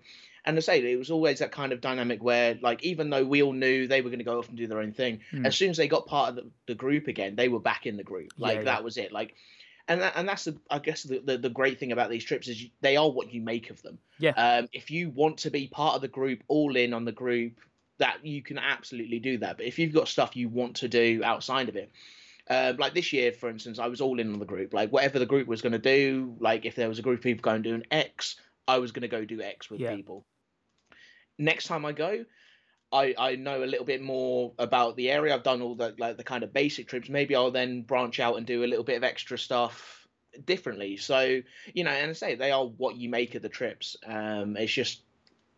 [0.48, 3.44] and I say it was always that kind of dynamic where like even though we
[3.44, 5.46] all knew they were going to go off and do their own thing, Mm.
[5.46, 7.98] as soon as they got part of the, the group again, they were back in
[7.98, 8.32] the group.
[8.38, 8.64] Like yeah.
[8.64, 9.12] that was it.
[9.12, 9.36] Like.
[9.90, 12.50] And, that, and that's the I guess the, the, the great thing about these trips
[12.50, 14.00] is you, they are what you make of them.
[14.20, 14.32] Yeah.
[14.32, 17.54] Um, if you want to be part of the group, all in on the group,
[17.98, 19.56] that you can absolutely do that.
[19.56, 21.90] But if you've got stuff you want to do outside of it,
[22.50, 24.74] uh, like this year, for instance, I was all in on the group.
[24.74, 27.24] Like whatever the group was going to do, like if there was a group of
[27.24, 28.36] people going doing X,
[28.68, 29.96] I was going to go do X with Yeah.
[29.96, 30.26] people.
[31.38, 32.26] Next time I go,
[32.92, 35.34] I, I know a little bit more about the area.
[35.34, 37.10] I've done all the like the kind of basic trips.
[37.10, 40.08] Maybe I'll then branch out and do a little bit of extra stuff
[40.46, 40.98] differently.
[40.98, 41.42] So
[41.74, 43.98] you know, and I say they are what you make of the trips.
[44.06, 45.02] Um, it's just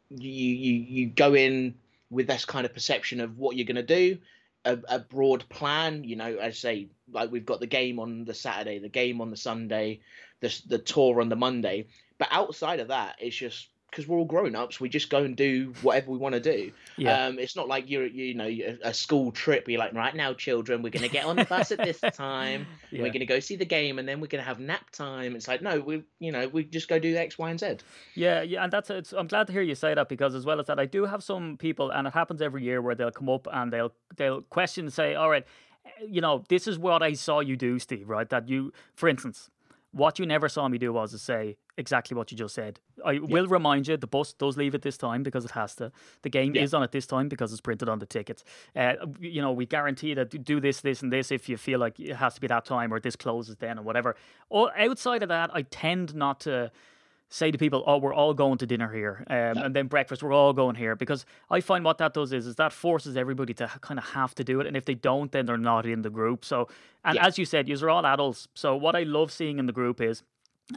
[0.10, 1.76] you you you go in
[2.10, 4.18] with this kind of perception of what you're going to do,
[4.66, 6.04] a, a broad plan.
[6.04, 9.30] You know, I say, like we've got the game on the Saturday, the game on
[9.30, 10.02] the Sunday,
[10.40, 11.88] the the tour on the Monday.
[12.18, 15.36] But outside of that, it's just because we're all grown ups, we just go and
[15.36, 16.72] do whatever we want to do.
[16.98, 17.26] Yeah.
[17.26, 18.50] Um, it's not like you're, you know,
[18.84, 19.68] a, school trip.
[19.68, 22.68] You're like, right now, children, we're going to get on the bus at this time.
[22.92, 23.02] Yeah.
[23.02, 25.36] We're going to go see the game, and then we're going to have nap time.
[25.36, 27.78] It's like, no, we, you know, we just go do X, Y, and Z.
[28.16, 29.14] Yeah, yeah, and that's it's.
[29.14, 31.24] I'm glad to hear you say that because as well as that, I do have
[31.24, 34.86] some people, and it happens every year where they'll come up and they'll they'll question
[34.86, 35.46] and say, "All right,
[35.86, 38.10] eh, you know, this is what I saw you do, Steve.
[38.10, 38.30] Right?
[38.30, 39.50] That you, for instance,
[39.92, 42.80] what you never saw me do was to say exactly what you just said.
[43.04, 45.92] I will remind you, the bus does leave at this time because it has to.
[46.22, 46.62] The game Yeah.
[46.62, 48.44] is on at this time because it's printed on the tickets.
[48.76, 52.00] Uh, you know, we guarantee that do this, this, and this if you feel like
[52.00, 54.16] it has to be that time or this closes then or whatever.
[54.50, 56.72] Or outside of that, I tend not to
[57.30, 60.34] say to people, "Oh, we're all going to dinner here," um, and then breakfast, we're
[60.34, 63.68] all going here, because I find what that does is, is that forces everybody to
[63.82, 66.10] kind of have to do it, and if they don't, then they're not in the
[66.10, 66.44] group.
[66.44, 66.68] So,
[67.06, 67.26] and Yeah.
[67.28, 68.48] as you said, you're all adults.
[68.56, 70.24] So, what I love seeing in the group is.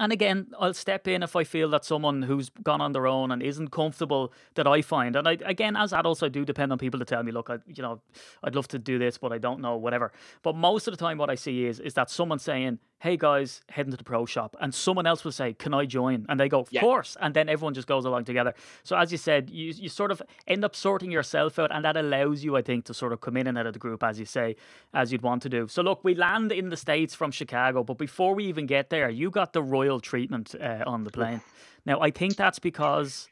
[0.00, 3.30] And again, I'll step in if I feel that someone who's gone on their own
[3.30, 5.14] and isn't comfortable that I find.
[5.16, 7.58] And I, again, as adults, I do depend on people to tell me, look, I,
[7.66, 8.00] you know,
[8.42, 10.10] I'd love to do this, but I don't know, whatever.
[10.42, 13.62] But most of the time, what I see is is that someone saying, "Hey guys,
[13.68, 16.48] heading to the pro shop," and someone else will say, "Can I join?" And they
[16.48, 16.80] go, "Of Yeah.
[16.80, 18.54] course," and then everyone just goes along together.
[18.84, 21.96] So as you said, you you sort of end up sorting yourself out, and that
[21.96, 24.18] allows you, I think, to sort of come in and out of the group as
[24.20, 24.54] you say,
[24.94, 25.66] as you'd want to do.
[25.68, 29.10] So look, we land in the states from Chicago, but before we even get there,
[29.10, 31.40] you got the royal treatment uh, on the plane.
[31.84, 33.28] Now I think that's because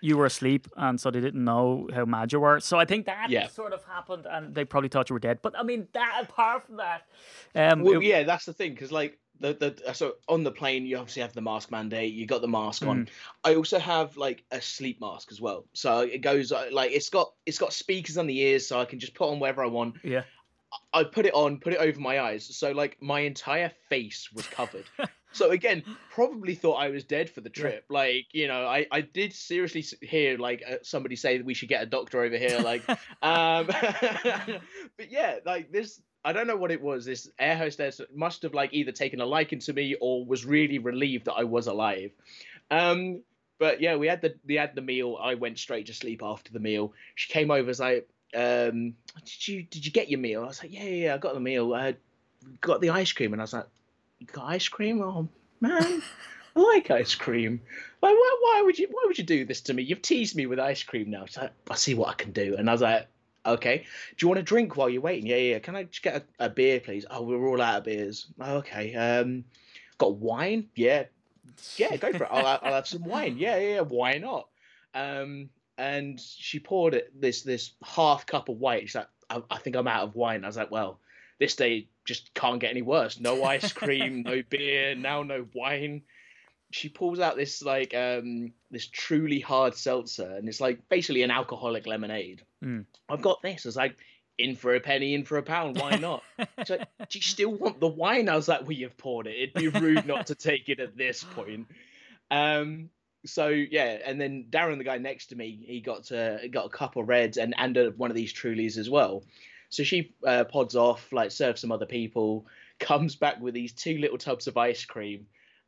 [0.00, 2.60] you were asleep and so they didn't know how mad you were.
[2.60, 3.48] So I think that Yeah.
[3.48, 5.40] sort of happened and they probably thought you were dead.
[5.42, 7.02] But I mean that apart from that,
[7.54, 10.84] um Well, it- yeah, that's the thing because like the the so on the plane
[10.84, 12.12] you obviously have the mask mandate.
[12.12, 13.06] You got the mask on.
[13.06, 13.08] Mm.
[13.44, 15.64] I also have like a sleep mask as well.
[15.72, 18.84] So it goes uh, like it's got it's got speakers on the ears, so I
[18.84, 19.96] can just put on wherever I want.
[20.04, 20.24] yeah.
[20.92, 24.46] I put it on, put it over my eyes, so like my entire face was
[24.46, 24.88] covered.
[25.32, 27.62] so again, probably thought I was dead for the Yeah.
[27.62, 27.84] trip.
[27.88, 31.68] Like you know, I I did seriously hear like uh, somebody say that we should
[31.68, 32.60] get a doctor over here.
[32.60, 32.88] Like,
[33.22, 33.66] um,
[34.96, 36.00] but yeah, like this.
[36.22, 37.06] I don't know what it was.
[37.06, 40.78] This air hostess must have like either taken a liking to me or was really
[40.78, 42.10] relieved that I was alive.
[42.70, 43.22] Um,
[43.58, 45.18] but yeah, we had the we had the meal.
[45.20, 46.92] I went straight to sleep after the meal.
[47.14, 50.62] She came over, was like, um, "Did you did you get your meal?" I was
[50.62, 51.74] like, "Yeah, yeah, yeah I got the meal.
[51.74, 51.96] I
[52.60, 53.66] got the ice cream." And I was like,
[54.18, 55.02] "You got ice cream?
[55.02, 55.28] Oh
[55.60, 56.02] man,
[56.56, 57.60] I like ice cream.
[58.02, 59.82] Like, why, why would you why would you do this to me?
[59.82, 61.26] You've teased me with ice cream now.
[61.26, 63.08] So I see what I can do." And I was like,
[63.46, 65.26] "Okay, do you want a drink while you're waiting?
[65.26, 65.52] Yeah, yeah.
[65.54, 65.58] yeah.
[65.58, 67.06] Can I just get a, a beer, please?
[67.10, 68.26] Oh, we're all out of beers.
[68.40, 68.94] Oh, okay.
[68.94, 69.44] Um,
[69.98, 70.68] got wine?
[70.74, 71.04] Yeah,
[71.76, 72.30] yeah, go for it.
[72.30, 73.36] I'll, I'll have some wine.
[73.38, 73.80] Yeah, yeah, yeah.
[73.80, 74.48] Why not?
[74.94, 78.82] Um, and she poured it this this half cup of white.
[78.82, 80.44] She's like, I, I think I'm out of wine.
[80.44, 81.00] I was like, well,
[81.38, 83.18] this day just can't get any worse.
[83.18, 86.02] No ice cream, no beer, now no wine.
[86.70, 91.30] She pulls out this like um this truly hard seltzer, and it's like basically an
[91.30, 92.42] alcoholic lemonade.
[92.62, 92.84] Mm.
[93.08, 93.64] I've got this.
[93.64, 93.96] It's like
[94.36, 95.78] in for a penny, in for a pound.
[95.78, 96.22] Why not?
[96.58, 98.28] She's like, do you still want the wine?
[98.28, 99.36] I was like, well, you've poured it.
[99.36, 101.68] It'd be rude not to take it at this point.
[102.30, 102.90] Um,
[103.24, 106.70] so yeah, and then Darren, the guy next to me, he got uh, got a
[106.70, 109.24] couple reds and and uh, one of these Trulies as well.
[109.68, 112.46] So she uh, pods off, like serves some other people,
[112.80, 115.26] comes back with these two little tubs of ice cream.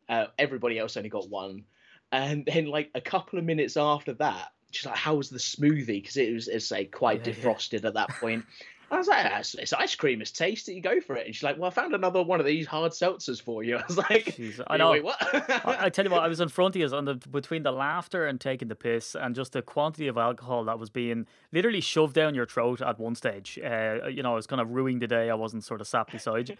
[0.09, 1.65] Uh, everybody else only got one,
[2.11, 5.87] and then like a couple of minutes after that, she's like, "How was the smoothie?"
[6.03, 7.43] Because it was, it's like quite Yeah, yeah.
[7.43, 8.45] defrosted at that point.
[8.93, 10.21] I was like, "Ah, it's, ice cream.
[10.21, 10.75] It's tasty.
[10.75, 12.93] You go for it." And she's like, "Well, I found another one of these hard
[12.93, 14.91] seltzers for you." I was like, Jeez, I know.
[14.91, 15.17] Wait, what?
[15.67, 17.73] I, I tell you what, I was in front of you on the between the
[17.73, 21.81] laughter and taking the piss and just the quantity of alcohol that was being literally
[21.81, 23.59] shoved down your throat at one stage.
[23.65, 25.31] Uh, you know, I was kind of ruining the day.
[25.31, 26.57] I wasn't sort of sat beside you.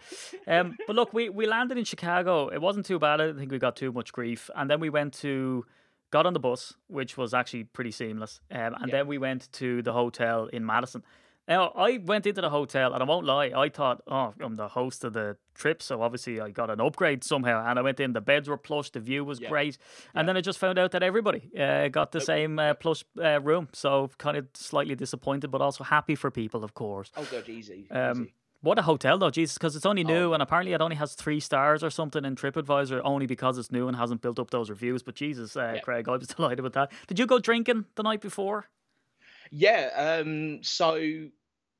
[0.47, 2.47] Um, but look, we we landed in Chicago.
[2.49, 3.21] It wasn't too bad.
[3.21, 4.49] I didn't think we got too much grief.
[4.55, 5.65] And then we went to
[6.09, 8.39] got on the bus, which was actually pretty seamless.
[8.51, 8.91] Um, and Yeah.
[8.97, 11.03] then we went to the hotel in Madison.
[11.47, 14.69] Now, I went into the hotel, and I won't lie, I thought, oh, I'm the
[14.69, 17.65] host of the trip, so obviously I got an upgrade somehow.
[17.69, 19.49] And I went in, the beds were plush, the view was Yeah.
[19.49, 19.77] great.
[20.15, 23.41] And then I just found out that everybody uh, got the same uh, plush uh,
[23.41, 23.67] room.
[23.73, 27.11] So kind of slightly disappointed, but also happy for people, of course.
[27.17, 27.87] oh god, easy.
[27.91, 28.33] Um, easy.
[28.61, 30.33] what a hotel though, Jesus, because it's only new Oh.
[30.33, 33.89] and apparently it only has three stars or something in TripAdvisor, only because it's new
[33.89, 35.03] and hasn't built up those reviews.
[35.03, 35.81] But Jesus, uh, Yeah.
[35.81, 36.89] Craig, I was delighted with that.
[37.07, 38.69] Did you go drinking the night before?
[39.55, 39.89] Yeah.
[39.95, 41.27] Um, so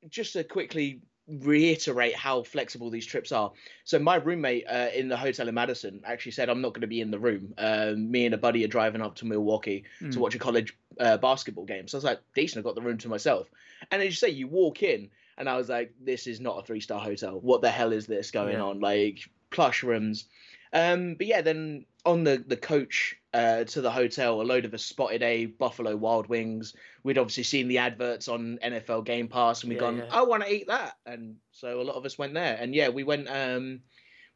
[0.08, 3.50] just to quickly reiterate how flexible these trips are.
[3.84, 6.86] So my roommate uh, in the hotel in Madison actually said I'm not going to
[6.86, 7.54] be in the room.
[7.58, 10.16] Um, me and a buddy are driving up to Milwaukee to Mm.
[10.18, 11.88] watch a college uh, basketball game.
[11.88, 12.64] So I was like, decent.
[12.64, 13.48] I got the room to myself.
[13.90, 16.66] And as you say, you walk in, and I was like, this is not a
[16.66, 17.40] three star hotel.
[17.40, 18.62] What the hell is this going Yeah.
[18.62, 18.80] on?
[18.80, 19.18] Like
[19.50, 20.26] plush rooms.
[20.72, 24.72] Um, but yeah, then on the the coach uh, to the hotel, a load of
[24.74, 26.72] us spotted a Buffalo Wild Wings.
[27.02, 30.08] We'd obviously seen the adverts on NFL Game Pass, and we'd Yeah, gone, yeah.
[30.12, 32.56] I want to eat that, and so a lot of us went there.
[32.58, 33.28] And yeah, we went.
[33.28, 33.80] Um,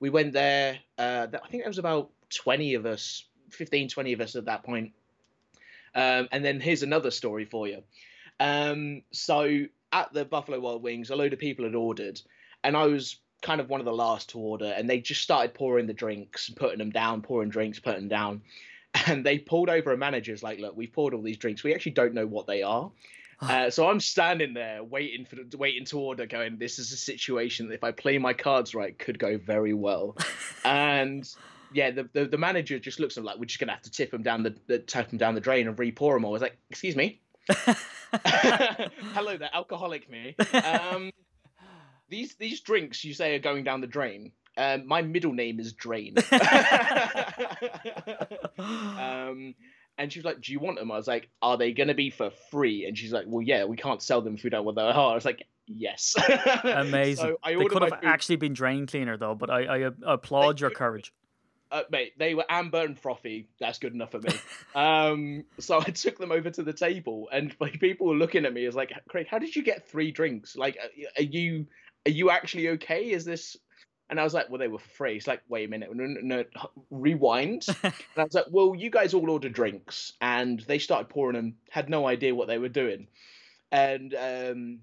[0.01, 0.79] we went there.
[0.99, 4.65] Uh, I think there was about twenty of us, 15, 20 of us at that
[4.65, 4.93] point.
[5.95, 7.83] Um, and then here's another story for you.
[8.41, 12.21] Um, so at the Buffalo Wild Wings, a load of people had ordered,
[12.65, 15.55] and I was kind of one of the last to order, and they just started
[15.55, 18.43] pouring the drinks, putting them down, pouring drinks, putting them down.
[19.07, 21.65] And they pulled over a manager's like, look, we've poured all these drinks.
[21.65, 22.91] We actually don't know what they are.
[23.41, 26.97] Uh, so I'm standing there waiting for the, waiting to order, going, this is a
[26.97, 30.17] situation that if I play my cards right, could go very well.
[30.65, 31.25] and
[31.73, 34.13] yeah, the, the, the manager just looks at like we're just gonna have to tip
[34.13, 36.33] him down the, the tip him down the drain and re-pour him all.
[36.33, 37.21] I was like, excuse me.
[38.25, 40.35] Hello there, alcoholic me.
[40.53, 41.13] Um,
[42.09, 44.33] these these drinks you say are going down the drain.
[44.59, 46.15] Um, my middle name is Drain.
[48.59, 49.55] um,
[49.97, 51.95] and she was like, "Do you want them?" I was like, "Are they going to
[51.95, 54.65] be for free?" And she's like, "Well, yeah, we can't sell them if we don't
[54.65, 56.15] want them." I was like, "Yes."
[56.65, 57.25] Amazing.
[57.25, 60.71] So they could have food- actually been drain cleaner though, but I, I applaud your
[60.71, 61.13] could- courage.
[61.71, 63.49] uh, mate, they were amber and frothy.
[63.61, 64.31] That's good enough for me.
[64.75, 68.53] um, so I took them over to the table, and like people were looking at
[68.53, 70.57] me as like, Craig, how did you get three drinks?
[70.57, 71.67] Like, are are you
[72.07, 73.11] are you actually okay?
[73.11, 73.57] Is this?
[74.11, 75.17] And I was like, well, they were free.
[75.17, 76.45] It's like, wait a minute, no, no, no,
[76.91, 77.67] rewind.
[77.83, 81.57] and I was like, well, you guys all ordered drinks, and they started pouring them.
[81.71, 83.09] Had no idea what they were doing,
[83.71, 84.79] and um,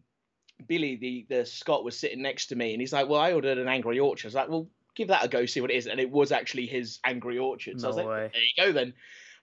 [0.68, 3.58] Billy, the the Scot, was sitting next to me, and he's like, well, I ordered
[3.58, 4.28] an Angry Orchard.
[4.28, 5.88] I was like, well, give that a go, see what it is.
[5.88, 7.80] And it was actually his Angry Orchard.
[7.82, 8.30] So I was No like, way.
[8.34, 8.94] there you go then.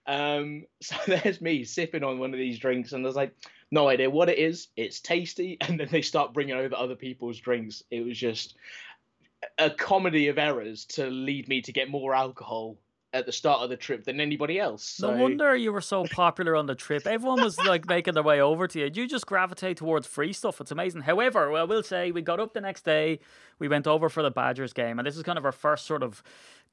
[0.05, 3.35] Um, so there's me sipping on one of these drinks, and I was like,
[3.71, 4.67] no idea what it is.
[4.75, 7.83] It's tasty, and then they start bringing over other people's drinks.
[7.91, 8.55] It was just
[9.57, 12.77] a comedy of errors to lead me to get more alcohol
[13.13, 14.99] at the start of the trip than anybody else.
[14.99, 17.05] No wonder you were so popular on the trip.
[17.05, 18.89] Everyone was like making their way over to you.
[18.91, 20.59] You just gravitate towards free stuff.
[20.59, 21.01] It's amazing.
[21.01, 23.19] However, well, I will say we got up the next day.
[23.59, 26.01] We went over for the Badgers game, and this is kind of our first sort
[26.01, 26.23] of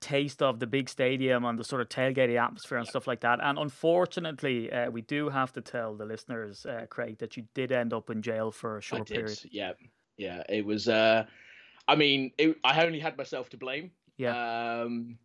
[0.01, 3.39] taste of the big stadium and the sort of tailgating atmosphere and stuff like that.
[3.43, 7.71] And unfortunately, uh, we do have to tell the listeners, uh, Craig, that you did
[7.71, 9.17] end up in jail for a short did.
[9.17, 9.39] period.
[9.51, 9.73] Yeah,
[10.17, 10.43] yeah.
[10.49, 10.89] It was.
[10.89, 11.27] Uh,
[11.90, 13.90] I mean, it, I only had myself to blame.
[14.16, 14.83] Yeah.
[14.83, 15.18] Um,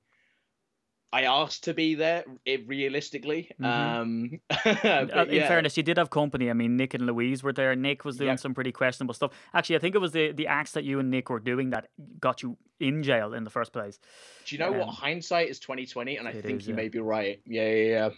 [1.14, 2.26] I asked to be there.
[2.46, 3.50] It realistically.
[3.62, 3.66] Mhm.
[3.66, 5.48] Um, Uh, in yeah.
[5.48, 6.50] fairness, you did have company.
[6.50, 7.76] I mean, Nick and Louise were there.
[7.76, 8.36] Nick was doing Yeah.
[8.36, 9.32] some pretty questionable stuff.
[9.54, 11.88] Actually, I think it was the, the acts that you and Nick were doing that
[12.20, 14.00] got you in jail in the first place.
[14.46, 16.18] do you know um, what hindsight is twenty twenty?
[16.18, 16.82] And I think is, you yeah.
[16.84, 17.40] may be right.
[17.46, 18.10] Yeah, yeah, yeah.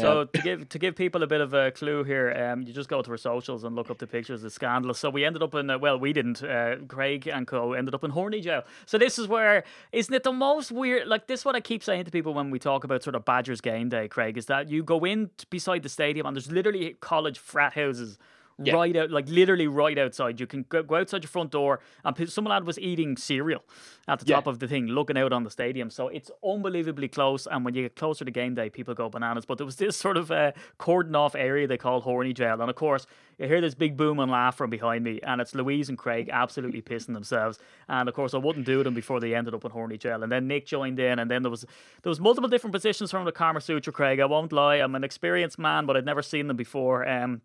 [0.00, 2.88] So to give to give people a bit of a clue here, um, you just
[2.88, 4.42] go to our socials and look up the pictures.
[4.44, 4.98] It's scandalous.
[4.98, 6.42] So we ended up in uh, well, we didn't.
[6.42, 8.62] Uh, Craig and Co ended up in horny jail.
[8.86, 11.08] So this is where isn't it the most weird?
[11.08, 13.24] Like this, is what I keep saying to people when we talk about sort of
[13.24, 16.96] Badgers game day, Craig, is that you go in beside the stadium and there's literally
[17.00, 18.18] college frat houses.
[18.62, 18.74] Yeah.
[18.74, 20.40] Right out, like literally right outside.
[20.40, 23.62] You can go, go outside your front door, and some lad was eating cereal
[24.08, 24.36] at the Yeah.
[24.36, 25.90] top of the thing, looking out on the stadium.
[25.90, 27.46] So it's unbelievably close.
[27.46, 29.44] And when you get closer to game day, people go bananas.
[29.46, 32.60] But there was this sort of uh, cordon off area they call Horny Jail.
[32.60, 33.06] And of course,
[33.38, 35.20] you hear this big boom and laugh from behind me.
[35.22, 37.58] And it's Louise and Craig absolutely pissing themselves.
[37.88, 40.22] And of course, I wouldn't do them before they ended up in Horny Jail.
[40.22, 41.18] And then Nick joined in.
[41.18, 41.62] And then there was
[42.02, 44.20] there was multiple different positions from the Kama Sutra, Craig.
[44.20, 44.76] I won't lie.
[44.76, 47.08] I'm an experienced man, but I'd never seen them before.
[47.08, 47.40] Um,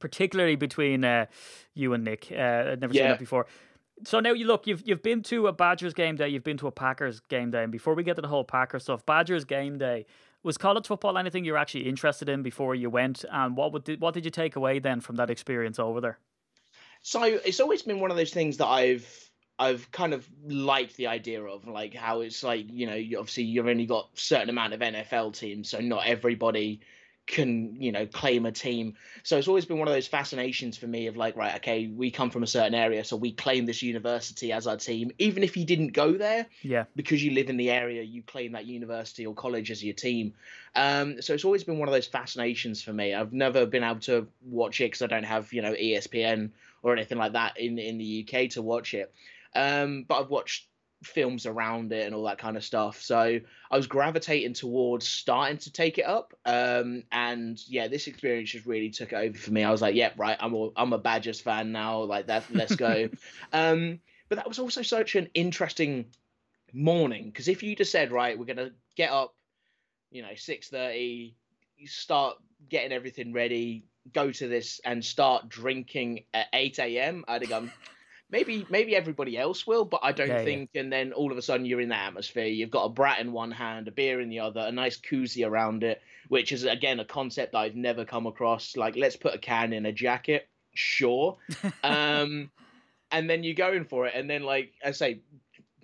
[0.00, 1.26] particularly between uh,
[1.74, 2.28] you and Nick.
[2.30, 3.46] Uh, I'd never seen that before.
[4.04, 6.66] So now you look, you've you've been to a Badgers game day, you've been to
[6.66, 9.78] a Packers game day, and before we get to the whole Packers stuff, Badgers game
[9.78, 10.06] day
[10.42, 14.12] was college football anything you're actually interested in before you went, and what would what
[14.14, 16.18] did you take away then from that experience over there?
[17.02, 21.06] So it's always been one of those things that I've I've kind of liked the
[21.06, 24.74] idea of, like how it's like you know, you, obviously you've only got certain amount
[24.74, 26.80] of NFL teams, so not everybody
[27.26, 28.94] can you know claim a team.
[29.22, 32.10] So it's always been one of those fascinations for me of like, right, okay, we
[32.10, 35.56] come from a certain area, so we claim this university as our team, even if
[35.56, 39.26] you didn't go there Yeah, because you live in the area, you claim that university
[39.26, 40.34] or college as your team.
[40.74, 43.14] Um, so it's always been one of those fascinations for me.
[43.14, 46.50] I've never been able to watch it because I don't have, you know, ESPN
[46.82, 49.12] or anything like that in in the UK to watch it.
[49.54, 50.68] Um, but I've watched
[51.02, 53.00] films around it and all that kind of stuff.
[53.02, 56.34] So I was gravitating towards starting to take it up.
[56.44, 59.62] Um, and yeah, this experience just really took it over for me.
[59.62, 62.02] I was like, yep, right, I'm a, I'm a Badgers fan now.
[62.02, 63.08] Like that, let's go.
[63.52, 66.06] um, but that was also such an interesting
[66.72, 69.34] morning because if you just said right we're gonna get up
[70.10, 71.34] you know 6.30
[71.76, 72.36] you start
[72.68, 77.72] getting everything ready go to this and start drinking at 8 a.m i'd have gone
[78.30, 80.44] maybe maybe everybody else will but i don't Yeah, yeah.
[80.44, 83.20] think and then all of a sudden you're in that atmosphere you've got a brat
[83.20, 86.64] in one hand a beer in the other a nice koozie around it which is
[86.64, 89.92] again a concept that i've never come across like let's put a can in a
[89.92, 91.36] jacket sure
[91.84, 92.50] um
[93.12, 95.20] and then you're going for it and then like i say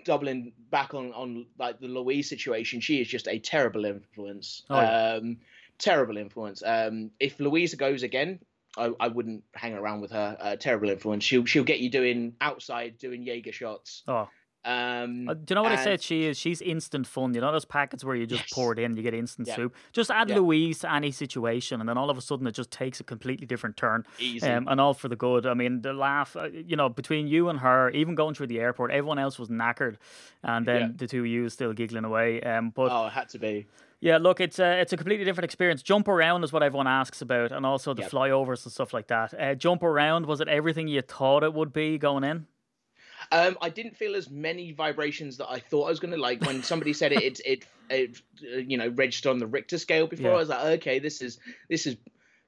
[0.04, 4.64] doubling back on on like the Louise situation, she is just a terrible influence.
[4.68, 5.12] Oh, yeah.
[5.14, 5.36] Um,
[5.78, 6.60] terrible influence.
[6.66, 8.40] Um, if Louisa goes again,
[8.76, 10.36] I, I wouldn't hang around with her.
[10.40, 11.24] Uh, terrible influence.
[11.24, 14.02] She'll she'll get you doing outside doing Jaeger shots.
[14.08, 14.28] oh
[14.64, 16.38] Um, Uh, do you know what I said she is?
[16.38, 17.34] She's instant fun.
[17.34, 18.52] You know those packets where you just Yes.
[18.52, 19.56] pour it in, you get instant Yeah.
[19.56, 19.74] soup.
[19.92, 20.36] Just add Yeah.
[20.38, 23.44] Louise to any situation, and then all of a sudden it just takes a completely
[23.44, 24.06] different turn.
[24.20, 24.46] Easy.
[24.48, 25.46] Um, and all for the good.
[25.46, 28.60] I mean, the laugh, uh, you know, between you and her, even going through the
[28.60, 29.96] airport, everyone else was knackered,
[30.44, 30.88] and then Yeah.
[30.96, 32.40] the two of you still giggling away.
[32.42, 33.66] Um, but oh, it had to be.
[34.02, 35.80] Yeah, look, it's a it's a completely different experience.
[35.80, 38.10] Jump around is what everyone asks about, and also the Yep.
[38.10, 39.32] flyovers and stuff like that.
[39.32, 42.48] Uh, jump around was it everything you thought it would be going in?
[43.30, 46.64] Um, I didn't feel as many vibrations that I thought I was gonna like when
[46.64, 47.22] somebody said it.
[47.22, 50.30] It, it, it uh, you know, registered on the Richter scale before.
[50.30, 50.34] Yeah.
[50.34, 51.38] I was like, okay, this is
[51.70, 51.96] this is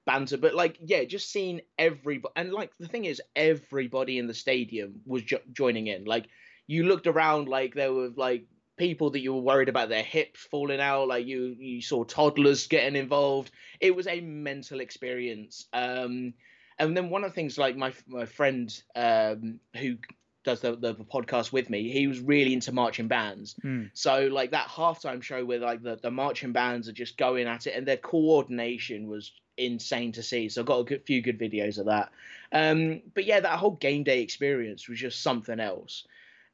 [0.06, 0.36] banter.
[0.36, 5.02] But like, yeah, just seeing everybody, and like the thing is, everybody in the stadium
[5.06, 6.04] was jo- joining in.
[6.04, 6.26] Like,
[6.66, 8.46] you looked around, like there were like
[8.76, 11.08] people that you were worried about their hips falling out.
[11.08, 13.50] Like you you saw toddlers getting involved.
[13.80, 15.66] It was a mental experience.
[15.72, 16.34] Um,
[16.78, 19.96] and then one of the things, like my my friend um, who
[20.44, 23.56] does the, the podcast with me, he was really into marching bands.
[23.62, 23.84] Hmm.
[23.94, 27.66] So like that halftime show where like the, the marching bands are just going at
[27.66, 30.48] it and their coordination was insane to see.
[30.48, 32.10] So I got a good, few good videos of that.
[32.52, 36.06] Um, but yeah, that whole game day experience was just something else.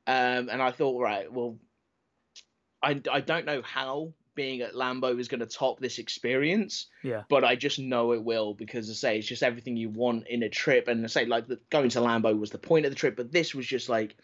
[0.06, 1.56] Um, and I thought, right, well,
[2.82, 7.24] I, I don't know how being at Lambeau is going to top this experience Yeah.
[7.28, 10.42] but I just know it will because I say it's just everything you want in
[10.42, 10.88] a trip.
[10.88, 13.32] And I say like the, going to Lambeau was the point of the trip, but
[13.32, 14.16] this was just like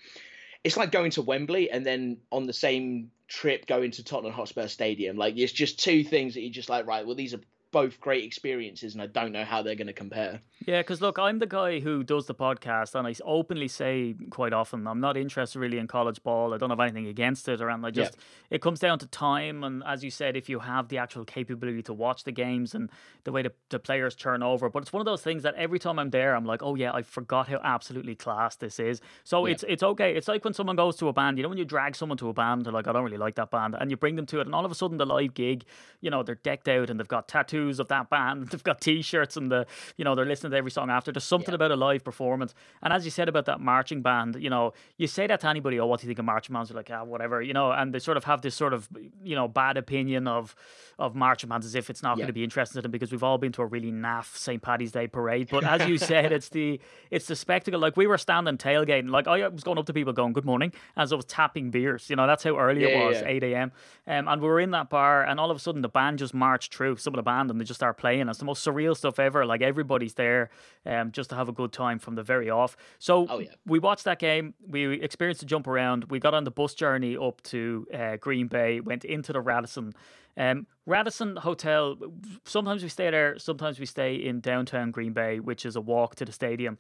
[0.65, 4.69] it's like going to Wembley and then on the same trip going to Tottenham Hotspur
[4.69, 5.17] Stadium.
[5.17, 7.05] Like it's just two things that you're just like right.
[7.07, 7.41] Well, these are
[7.81, 10.41] both great experiences, and I don't know how they're going to compare.
[10.67, 14.55] Yeah, because look, I'm the guy who does the podcast, and I openly say quite
[14.55, 16.55] often I'm not interested really in college ball.
[16.55, 18.03] I don't have anything against it, or and I Yeah.
[18.03, 18.17] just
[18.49, 21.83] it comes down to time, and as you said, if you have the actual capability
[21.83, 22.89] to watch the games and
[23.25, 24.71] the way the, the players turn over.
[24.71, 26.93] But it's one of those things that every time I'm there, I'm like, oh yeah,
[26.95, 29.03] I forgot how absolutely class this is.
[29.25, 29.53] So Yeah.
[29.53, 30.11] it's it's okay.
[30.17, 32.31] It's like when someone goes to a band, you know, when you drag someone to
[32.31, 34.41] a band, they're like, I don't really like that band, and you bring them to
[34.41, 35.65] it, and all of a sudden the live gig,
[36.01, 39.37] you know, they're decked out and they've got tattoos of that band, they've got t-shirts,
[39.37, 41.13] and the you know they're listening to every song after.
[41.13, 41.57] There's something Yeah.
[41.57, 45.07] about a live performance, and as you said about that marching band, you know, you
[45.07, 46.71] say that to anybody, oh, what do you think of marching bands?
[46.71, 48.89] They're like, ah, whatever, you know, and they sort of have this sort of
[49.23, 50.55] you know bad opinion of
[50.99, 52.23] of marching bands as if it's not Yeah.
[52.23, 54.63] going to be interesting to them because we've all been to a really naff St.
[54.63, 55.49] Paddy's Day parade.
[55.51, 57.79] But as you said, it's the it's the spectacle.
[57.81, 60.73] Like we were standing tailgating, like I was going up to people going, "Good morning,"
[60.97, 62.09] as I was tapping beers.
[62.11, 63.73] You know, that's how early Yeah, it was, eight a.m.
[64.07, 66.33] Um, and we were in that bar, and all of a sudden the band just
[66.35, 66.97] marched through.
[66.97, 68.29] Some of the band, and they just start playing.
[68.29, 69.45] It's the most surreal stuff ever.
[69.47, 70.51] Like everybody's there,
[70.85, 72.77] um, just to have a good time from the very off.
[72.99, 73.49] So Oh, yeah.
[73.67, 74.55] we watched that game.
[74.67, 76.05] We experienced the jump around.
[76.11, 78.81] We got on the bus journey up to uh, Green Bay.
[78.81, 79.95] Went into the Radisson.
[80.39, 81.97] Um, Radisson Hotel.
[82.45, 83.39] Sometimes we stay there.
[83.39, 86.77] Sometimes we stay in downtown Green Bay, which is a walk to the stadium.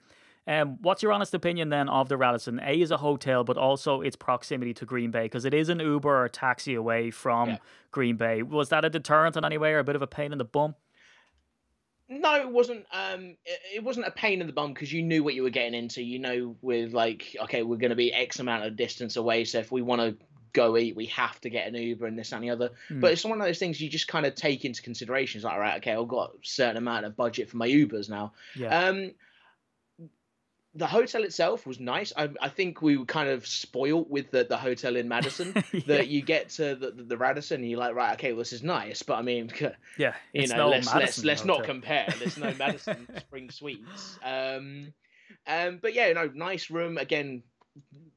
[0.49, 2.61] Um, what's your honest opinion then of the Radisson?
[2.64, 5.80] A is a hotel, but also its proximity to Green Bay because it is an
[5.80, 7.57] Uber or taxi away from Yeah.
[7.90, 8.42] Green Bay.
[8.42, 10.44] Was that a deterrent in any way or a bit of a pain in the
[10.44, 10.76] bum?
[12.09, 12.86] No, it wasn't.
[12.92, 15.74] Um, it, wasn't a pain in the bum because you knew what you were getting
[15.74, 16.03] into.
[16.03, 19.59] You know, with like, okay, we're going to be X amount of distance away, so
[19.59, 20.16] if we want to
[20.53, 22.70] go eat, we have to get an Uber and this and the other.
[22.88, 23.01] Hmm.
[23.01, 25.38] But it's one of those things you just kind of take into consideration.
[25.38, 28.09] It's like, all right, okay, I've got a certain amount of budget for my Ubers
[28.09, 28.32] now.
[28.55, 28.86] Yeah.
[28.86, 29.11] Um,
[30.76, 32.12] the hotel itself was nice.
[32.16, 35.54] I, I think we were kind of spoiled with the, the hotel in Madison.
[35.72, 35.98] Yeah.
[35.98, 38.52] That you get to the, the, the Radisson, and you're like, right, okay, well, this
[38.52, 39.50] is nice, but I mean,
[39.98, 40.14] yeah.
[40.32, 42.06] you it's know, no let's let's let's not compare.
[42.18, 44.18] There's no Madison Spring Suites.
[44.24, 44.92] Um,
[45.46, 47.42] um, but yeah, no, nice room again.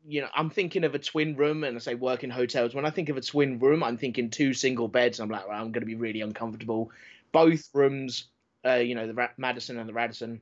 [0.08, 2.74] You know, I'm thinking of a twin room, and I say work in hotels.
[2.74, 5.20] When I think of a twin room, I'm thinking two single beds.
[5.20, 6.92] I'm like, well, I'm going to be really uncomfortable.
[7.32, 8.26] Both rooms,
[8.66, 10.42] uh, you know, the Ra- Madison and the Radisson,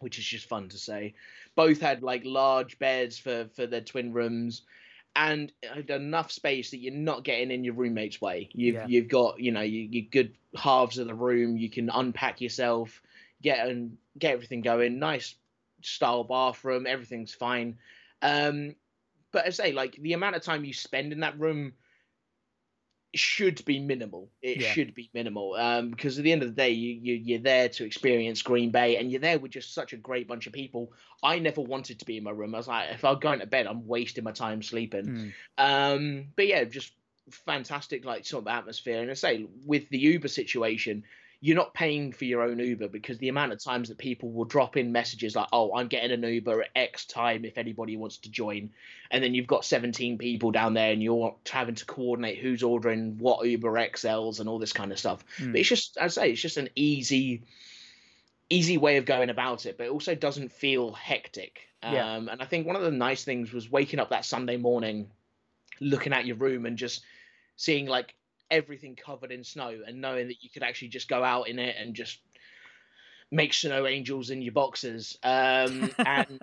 [0.00, 1.14] which is just fun to say.
[1.54, 4.62] Both had like large beds for for their twin rooms.
[5.14, 8.48] And had enough space that you're not getting in your roommate's way.
[8.54, 8.86] You've Yeah.
[8.86, 11.58] you've got you know you, you good halves of the room.
[11.58, 13.02] You can unpack yourself,
[13.42, 14.98] get and get everything going.
[14.98, 15.34] Nice
[15.82, 16.86] style bathroom.
[16.86, 17.76] Everything's fine.
[18.22, 18.74] Um,
[19.32, 21.74] but as I say, like the amount of time you spend in that room
[23.14, 24.30] should be minimal.
[24.40, 24.72] It Yeah.
[24.72, 25.54] should be minimal.
[25.54, 28.70] Um, because at the end of the day, you, you you're there to experience Green
[28.70, 30.92] Bay, and you're there with just such a great bunch of people.
[31.22, 32.54] I never wanted to be in my room.
[32.54, 35.06] I was like, if I'm going to bed, I'm wasting my time sleeping.
[35.06, 35.28] Hmm.
[35.58, 36.92] Um, but yeah, just
[37.30, 39.00] fantastic, like sort of atmosphere.
[39.00, 41.04] And I say with the Uber situation,
[41.44, 44.44] you're not paying for your own Uber because the amount of times that people will
[44.44, 48.18] drop in messages like, "Oh, I'm getting an Uber at X time if anybody wants
[48.18, 48.70] to join,"
[49.10, 53.18] and then you've got 17 people down there and you're having to coordinate who's ordering
[53.18, 55.24] what Uber XLs and all this kind of stuff.
[55.36, 55.50] Hmm.
[55.50, 57.42] But it's just, as I say, it's just an easy,
[58.48, 61.68] easy way of going about it, but it also doesn't feel hectic.
[61.82, 62.14] Yeah.
[62.14, 65.10] Um, and I think one of the nice things was waking up that Sunday morning
[65.80, 67.02] looking at your room and just
[67.56, 68.14] seeing like
[68.52, 71.74] everything covered in snow and knowing that you could actually just go out in it
[71.80, 72.20] and just
[73.32, 76.38] make snow angels in your boxes um, and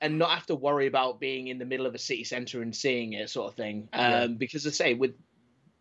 [0.00, 2.76] and not have to worry about being in the middle of a city center and
[2.76, 4.26] seeing it sort of thing um, Yeah.
[4.26, 5.14] because I say with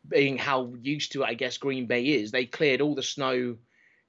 [0.07, 3.57] being how used to it, I guess Green Bay is they cleared all the snow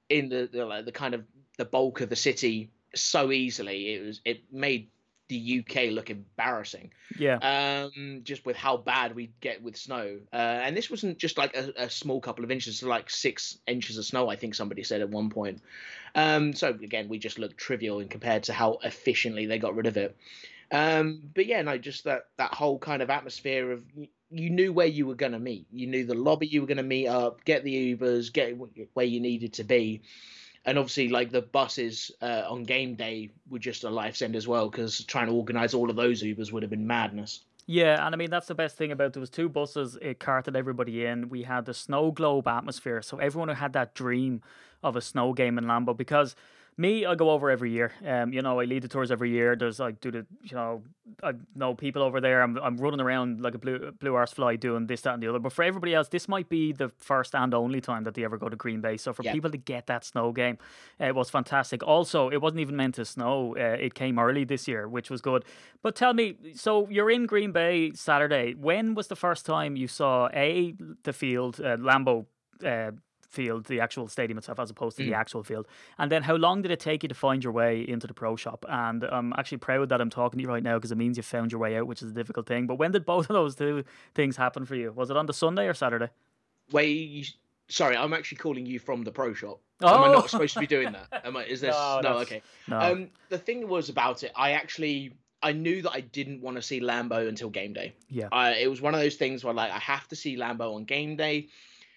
[0.09, 1.23] in the the, the kind of
[1.57, 4.89] the bulk of the city so easily it was it made
[5.27, 7.37] the UK look embarrassing Yeah.
[7.41, 10.19] um, just with how bad we get with snow.
[10.31, 13.97] Uh, and this wasn't just like a, a small couple of inches, like six inches
[13.97, 15.61] of snow, I think somebody said at one point.
[16.13, 19.87] Um, so again, we just looked trivial in compared to how efficiently they got rid
[19.87, 20.15] of it.
[20.71, 23.83] Um, but yeah, no, just that that whole kind of atmosphere of
[24.31, 25.67] you knew where you were going to meet.
[25.71, 28.57] You knew the lobby you were going to meet up, get the Ubers, get
[28.93, 30.01] where you needed to be.
[30.65, 34.47] And obviously, like the buses uh, on game day were just a life send as
[34.47, 37.41] well, because trying to organise all of those Ubers would have been madness.
[37.67, 39.97] Yeah, and I mean that's the best thing about there was two buses.
[40.01, 41.29] It carted everybody in.
[41.29, 44.41] We had the snow globe atmosphere, so everyone who had that dream
[44.83, 45.97] of a snow game in Lambeau.
[45.97, 46.35] Because
[46.77, 47.93] me, I go over every year.
[48.05, 49.55] Um, you know, I lead the tours every year.
[49.55, 50.83] There's like do the you know,
[51.23, 52.41] I know people over there.
[52.41, 55.27] I'm I'm running around like a blue blue arse fly doing this, that, and the
[55.29, 55.39] other.
[55.39, 58.37] But for everybody else, this might be the first and only time that they ever
[58.37, 58.97] go to Green Bay.
[58.97, 59.31] So for Yeah.
[59.31, 60.57] people to get that snow game,
[60.99, 61.81] it was fantastic.
[61.83, 63.55] Also, it wasn't even meant to snow.
[63.55, 65.45] Uh, it came early this year, which was good.
[65.81, 68.53] But tell me, so you're in Green Bay Saturday.
[68.53, 70.73] When was the first time you saw a
[71.03, 72.25] the field, uh, Lambeau
[72.65, 72.91] uh,
[73.35, 75.67] field, the actual stadium itself, as opposed to the actual field?
[75.99, 78.35] And then how long did it take you to find your way into the pro
[78.35, 78.65] shop?
[78.67, 81.23] And I'm actually proud that I'm talking to you right now because it means you
[81.23, 82.65] found your way out, which is a difficult thing.
[82.65, 83.83] But when did both of those two
[84.15, 84.91] things happen for you?
[84.91, 86.09] Was it on the Sunday or Saturday?
[86.71, 87.25] Wait, you,
[87.67, 89.59] sorry, I'm actually calling you from the pro shop.
[89.81, 90.13] Am I Oh.
[90.13, 91.25] not supposed to be doing that?
[91.25, 91.43] Am I?
[91.45, 92.17] Is this No, no?
[92.19, 92.41] okay.
[92.67, 92.79] No.
[92.79, 94.31] Um, the thing was about it.
[94.35, 95.13] I actually
[95.43, 97.93] I knew that I didn't want to see Lambeau until game day.
[98.09, 98.29] yeah.
[98.31, 100.85] Uh, it was one of those things where like I have to see Lambeau on
[100.85, 101.49] game day,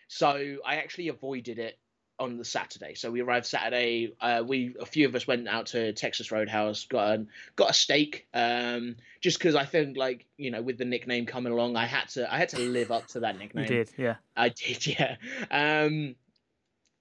[0.09, 1.79] so I actually avoided it
[2.19, 2.95] on the Saturday.
[2.95, 4.15] So we arrived Saturday.
[4.21, 7.75] Uh, we a few of us went out to Texas Roadhouse, got a, got a
[7.75, 8.27] steak.
[8.35, 12.09] Um, just because I think like you know with the nickname coming along, I had
[12.11, 13.65] to I had to live up to that nickname.
[13.65, 14.17] You did, yeah.
[14.37, 15.17] I did, yeah.
[15.51, 16.17] Um,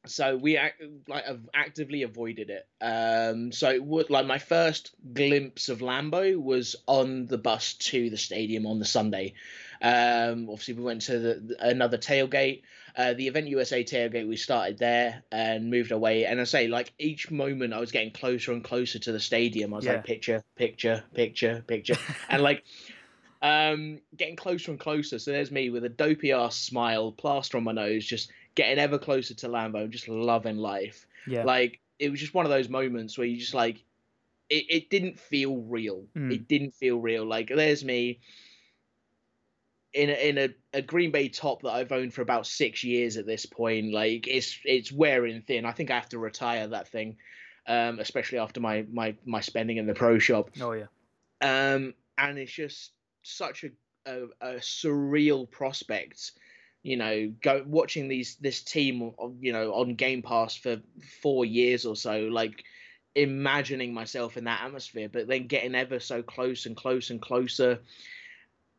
[0.05, 0.73] so we ac-
[1.07, 2.67] like have actively avoided it.
[2.81, 8.09] Um, so it would like my first glimpse of Lambeau was on the bus to
[8.09, 9.33] the stadium on the Sunday.
[9.81, 12.63] Um, obviously we went to the, another tailgate,
[12.95, 14.27] uh, the Event USA tailgate.
[14.27, 16.25] We started there and moved away.
[16.25, 19.73] And I say like each moment I was getting closer and closer to the stadium.
[19.73, 19.93] I was Yeah.
[19.93, 21.95] like picture, picture, picture, picture,
[22.29, 22.63] and like
[23.41, 25.19] um, getting closer and closer.
[25.19, 28.97] So there's me with a dopey ass smile, plaster on my nose, just getting ever
[28.97, 31.05] closer to Lambeau and just loving life.
[31.27, 31.43] Yeah.
[31.43, 33.83] Like it was just one of those moments where you just like
[34.49, 36.05] it, it didn't feel real.
[36.15, 36.33] Mm.
[36.33, 37.25] It didn't feel real.
[37.25, 38.19] Like there's me
[39.97, 43.17] in a, in a, a Green Bay top that I've owned for about six years
[43.17, 43.91] at this point.
[43.91, 45.65] Like it's it's wearing thin.
[45.65, 47.17] I think I have to retire that thing,
[47.67, 50.85] um, especially after my my my spending in the pro shop oh, yeah.
[51.41, 52.91] um, and it's just
[53.23, 53.69] such a,
[54.05, 56.31] a, a surreal prospect.
[56.83, 60.77] You know, go watching these this team, you know, on Game Pass for
[61.23, 62.63] four years or so, like
[63.15, 67.79] imagining myself in that atmosphere, but then getting ever so close and close and closer.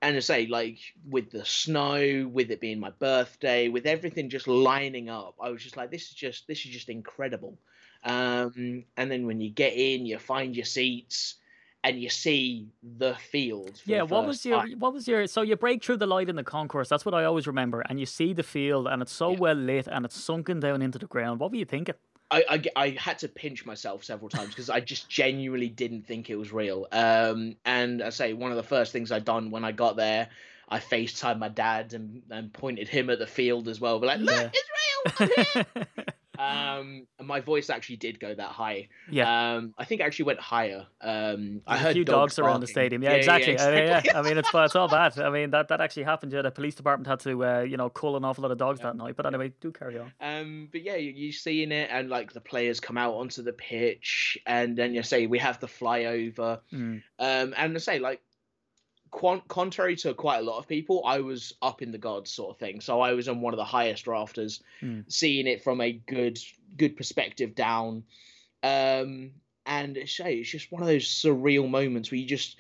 [0.00, 0.78] And to say, like
[1.08, 5.62] with the snow, with it being my birthday, with everything just lining up, I was
[5.62, 7.58] just like, this is just this is just incredible.
[8.04, 11.34] Um, and then when you get in, you find your seats
[11.82, 12.68] and you see
[12.98, 13.80] the field.
[13.86, 14.78] Yeah, the what was your time.
[14.78, 17.24] what was your so you break through the light in the concourse, that's what I
[17.24, 19.38] always remember, and you see the field and it's so Yeah.
[19.38, 21.40] well lit and it's sunken down into the ground.
[21.40, 21.94] What were you thinking?
[22.30, 26.28] I, I, I had to pinch myself several times because I just genuinely didn't think
[26.28, 26.86] it was real.
[26.92, 30.28] Um, and I say one of the first things I done when I got there,
[30.68, 33.98] I FaceTimed my dad and, and pointed him at the field as well.
[33.98, 34.50] But like, look, Yeah.
[34.52, 36.04] it's real.
[36.38, 38.88] I'm here." um, and my voice actually did go that high.
[39.10, 39.56] yeah.
[39.56, 40.86] Um, I think it actually went higher.
[41.00, 43.02] Um, I heard a few dogs, around the stadium.
[43.02, 43.58] Yeah, exactly.
[43.58, 44.14] I mean, yeah, exactly.
[44.14, 45.18] I mean, it's it's all bad.
[45.18, 46.32] I mean, that, that actually happened.
[46.32, 48.80] Yeah, the police department had to, uh, you know, cull an awful lot of dogs
[48.80, 49.16] that night.
[49.16, 50.12] But anyway, do carry on.
[50.20, 53.52] Um, but yeah, you, you seeing it, and like the players come out onto the
[53.52, 56.60] pitch, and then you say we have the flyover.
[56.72, 57.02] Mm.
[57.18, 58.20] Um, and I say like,
[59.10, 62.58] contrary to quite a lot of people, I was up in the gods sort of
[62.58, 62.80] thing.
[62.80, 65.00] So I was on one of the highest rafters, Hmm.
[65.08, 66.38] seeing it from a good
[66.76, 68.04] good perspective down.
[68.62, 69.32] Um,
[69.66, 72.56] and say it's just one of those surreal moments where you just,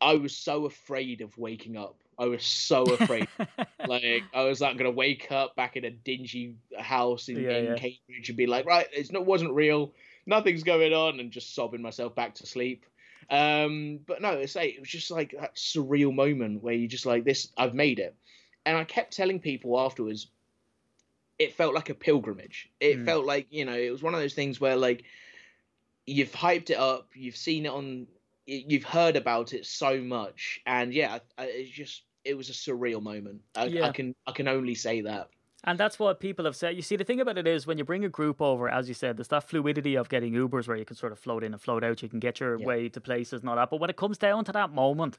[0.00, 1.96] I was so afraid of waking up.
[2.18, 3.28] I was so afraid
[3.86, 7.64] like I was like gonna wake up back in a dingy house in, Yeah, in
[7.66, 7.74] yeah.
[7.74, 9.92] Cambridge and be like, right, it's not wasn't real,
[10.26, 12.84] nothing's going on, and just sobbing myself back to sleep.
[13.30, 17.06] Um, but no, it's like it was just like that surreal moment where you just
[17.06, 17.52] like this.
[17.56, 18.16] I've made it,
[18.64, 20.28] and I kept telling people afterwards.
[21.38, 22.68] It felt like a pilgrimage.
[22.80, 23.04] It Mm.
[23.04, 25.04] felt like you know it was one of those things where like
[26.06, 28.06] you've hyped it up, you've seen it on,
[28.46, 33.42] you've heard about it so much, and yeah, it's just it was a surreal moment.
[33.54, 33.86] I, Yeah.
[33.86, 35.28] I can I can only say that.
[35.64, 36.76] And that's what people have said.
[36.76, 38.94] You see, the thing about it is when you bring a group over, as you
[38.94, 41.60] said, there's that fluidity of getting Ubers where you can sort of float in and
[41.60, 42.00] float out.
[42.00, 42.64] You can get your Yeah.
[42.66, 43.68] way to places and all that.
[43.68, 45.18] But when it comes down to that moment,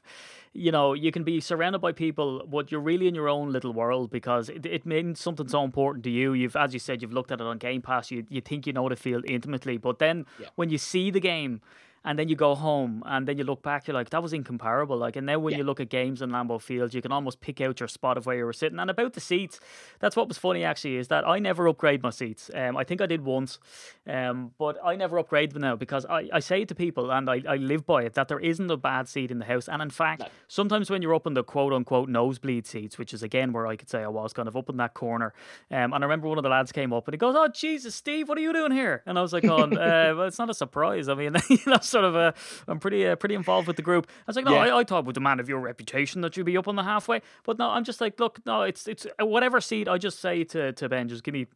[0.54, 3.74] you know, you can be surrounded by people, but you're really in your own little
[3.74, 6.32] world because it, it means something so important to you.
[6.32, 8.10] You've, as you said, you've looked at it on Game Pass.
[8.10, 10.46] You you think you know the field intimately, but then Yeah.
[10.56, 11.60] when you see the game.
[12.04, 13.86] And then you go home, and then you look back.
[13.86, 15.58] You're like, "That was incomparable." Like, and now when Yeah.
[15.58, 18.24] you look at games in Lambeau Field, you can almost pick out your spot of
[18.26, 18.78] where you were sitting.
[18.78, 19.60] And about the seats,
[19.98, 22.50] that's what was funny actually is that I never upgrade my seats.
[22.54, 23.58] Um, I think I did once,
[24.06, 27.42] um, but I never upgrade them now because I, I say to people and I,
[27.48, 29.68] I live by it that there isn't a bad seat in the house.
[29.68, 30.28] And in fact, No.
[30.48, 33.76] sometimes when you're up in the quote unquote nosebleed seats, which is again where I
[33.76, 35.34] could say I was kind of up in that corner,
[35.70, 37.94] um, and I remember one of the lads came up and he goes, "Oh Jesus,
[37.94, 40.50] Steve, what are you doing here?" And I was like, "On, uh, well, it's not
[40.50, 41.08] a surprise.
[41.08, 42.32] I mean, you know, sort of, uh,
[42.68, 44.74] I'm pretty uh, pretty involved with the group." I was like, "No, Yeah.
[44.76, 46.84] I, I thought with the man of your reputation that you'd be up on the
[46.84, 49.88] halfway, but no, I'm just like, look, no, it's it's uh, whatever seat.
[49.88, 51.46] I just say to to Ben, just give me."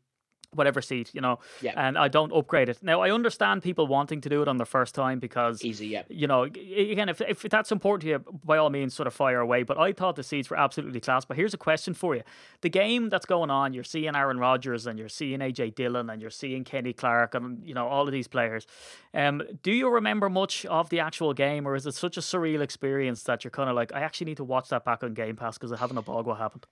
[0.54, 1.72] Whatever seat, you know, Yeah.
[1.76, 2.78] and I don't upgrade it.
[2.82, 6.02] Now, I understand people wanting to do it on their first time because Easy, yeah.
[6.08, 9.40] you know, again, if, if that's important to you, by all means, sort of fire
[9.40, 9.62] away.
[9.62, 11.24] But I thought the seats were absolutely class.
[11.24, 12.22] But here's a question for you:
[12.60, 16.20] the game that's going on, you're seeing Aaron Rodgers and you're seeing AJ Dillon and
[16.22, 18.66] you're seeing Kenny Clark and you know all of these players.
[19.12, 22.60] Um, do you remember much of the actual game, or is it such a surreal
[22.60, 25.36] experience that you're kind of like, I actually need to watch that back on Game
[25.36, 26.66] Pass because I haven't a bog what happened?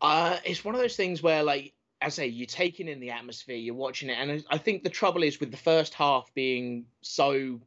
[0.00, 1.72] Uh, it's one of those things where, like,
[2.02, 4.90] as I say, you're taking in the atmosphere, you're watching it, and I- think the
[4.90, 7.60] trouble is with the first half being so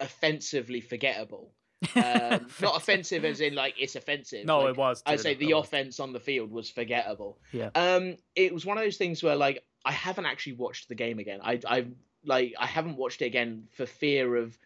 [0.00, 1.52] offensively forgettable.
[1.96, 4.46] Um, not offensive as in like it's offensive.
[4.46, 5.02] No, like, it was.
[5.04, 7.40] I'd say the offense on the field was forgettable.
[7.50, 7.70] Yeah.
[7.74, 11.18] Um, it was one of those things where like I haven't actually watched the game
[11.18, 11.40] again.
[11.42, 11.86] I I
[12.24, 14.56] like I haven't watched it again for fear of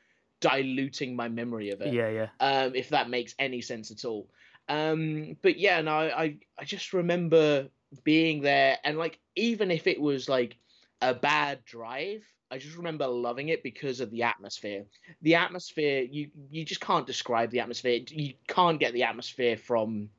[0.41, 2.29] diluting my memory of it Yeah, yeah.
[2.39, 4.29] um, if that makes any sense at all.
[4.69, 7.69] Um, but yeah, no, I I just remember
[8.05, 10.57] being there, and like even if it was like
[11.03, 14.85] a bad drive, I just remember loving it because of the atmosphere.
[15.23, 18.01] The atmosphere, you you just can't describe the atmosphere.
[18.09, 20.11] You can't get the atmosphere from,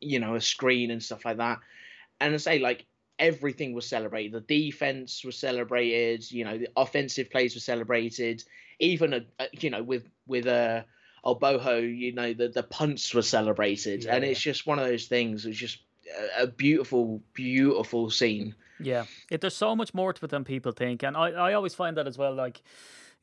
[0.00, 1.60] you know, a screen and stuff like that.
[2.20, 2.86] And I say like
[3.18, 4.32] everything was celebrated.
[4.32, 6.30] The defense was celebrated.
[6.30, 8.42] You know, the offensive plays were celebrated.
[8.78, 10.82] Even a, a you know with with uh,
[11.24, 14.86] a Bojo, you know, the the punts were celebrated, Yeah, and it's just one of
[14.86, 15.44] those things.
[15.44, 15.78] It's just
[16.38, 18.54] a, beautiful, beautiful scene.
[18.78, 21.74] Yeah, it, there's so much more to it than people think, and I, I always
[21.74, 22.34] find that as well.
[22.34, 22.62] Like,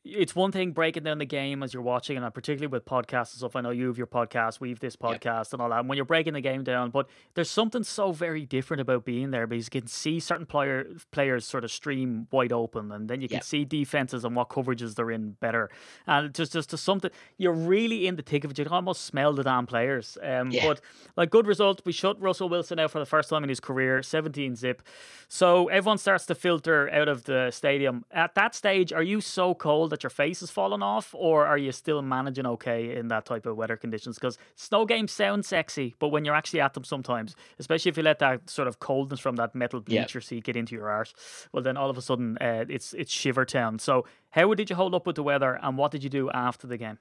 [0.04, 3.38] it's one thing breaking down the game as you're watching, and particularly with podcasts and
[3.38, 3.56] stuff.
[3.56, 5.20] I know you have your podcast, we have this Yep.
[5.22, 5.80] podcast, and all that.
[5.80, 9.30] And when you're breaking the game down, but there's something so very different about being
[9.30, 13.22] there because you can see certain player players sort of stream wide open, and then
[13.22, 13.44] you can Yep.
[13.44, 15.70] see defenses and what coverages they're in better,
[16.06, 18.58] and just just to something you're really in the thick of it.
[18.58, 20.18] You can almost smell the damn players.
[20.22, 20.66] Um, Yeah.
[20.66, 20.80] but
[21.16, 24.02] like good result, we shut Russell Wilson out for the first time in his career,
[24.02, 24.82] 17 zip.
[25.28, 28.04] So everyone starts to filter out of the stadium.
[28.10, 31.56] At that stage, are you so cold that your face is falling off, or are
[31.58, 34.16] you still managing okay in that type of weather conditions?
[34.16, 38.02] Because snow games sound sexy, but when you're actually at them sometimes, especially if you
[38.02, 40.08] let that sort of coldness from that metal Yeah.
[40.08, 41.14] bleacher seat get into your arse,
[41.52, 43.78] well then all of a sudden uh, it's it's shiver town.
[43.78, 46.66] So how did you hold up with the weather, and what did you do after
[46.66, 46.98] the game?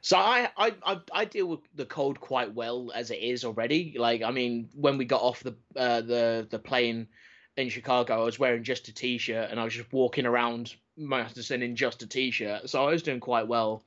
[0.00, 3.96] So I, I I I deal with the cold quite well as it is already.
[3.98, 7.08] Like I mean, when we got off the uh, the the plane
[7.56, 11.62] in Chicago, I was wearing just a t-shirt and I was just walking around Masterson
[11.62, 12.68] in just a t-shirt.
[12.68, 13.82] So I was doing quite well.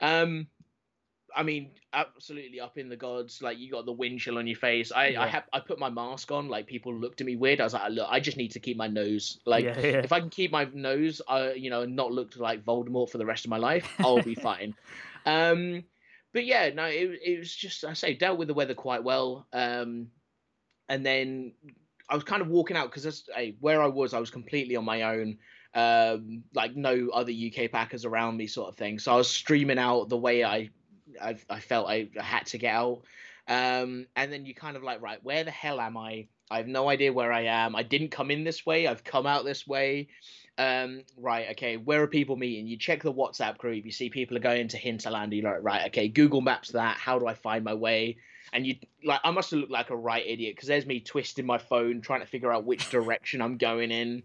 [0.00, 0.46] Um,
[1.34, 3.42] I mean, absolutely up in the gods.
[3.42, 4.92] Like you got the wind chill on your face.
[4.92, 5.22] I Yeah.
[5.22, 6.48] I have I put my mask on.
[6.48, 7.60] Like people looked at me weird.
[7.60, 9.38] I was like, look, I just need to keep my nose.
[9.44, 9.98] Like Yeah, yeah.
[9.98, 13.26] if I can keep my nose, uh, you know, not look like Voldemort for the
[13.26, 14.74] rest of my life, I'll be fine.
[15.26, 15.84] Um,
[16.32, 19.46] but yeah, no, it, it was just I say dealt with the weather quite well.
[19.52, 20.08] Um,
[20.88, 21.52] and then
[22.08, 24.84] I was kind of walking out because hey, where I was, I was completely on
[24.84, 25.38] my own.
[25.72, 28.98] Um, like no other UK Packers around me, sort of thing.
[28.98, 30.70] So I was streaming out the way I,
[31.22, 33.02] I, I felt I had to get out.
[33.46, 36.26] Um, and then you kind of like, right, where the hell am I?
[36.50, 37.76] I have no idea where I am.
[37.76, 38.86] I didn't come in this way.
[38.88, 40.08] I've come out this way.
[40.58, 42.66] Um, right, okay, where are people meeting?
[42.66, 43.84] You check the WhatsApp group.
[43.84, 45.32] You see people are going to Hinterland.
[45.32, 46.96] You're like, right, okay, Google Maps that.
[46.96, 48.18] How do I find my way?
[48.52, 51.46] And you like, I must have looked like a right idiot because there's me twisting
[51.46, 54.22] my phone trying to figure out which direction I'm going in.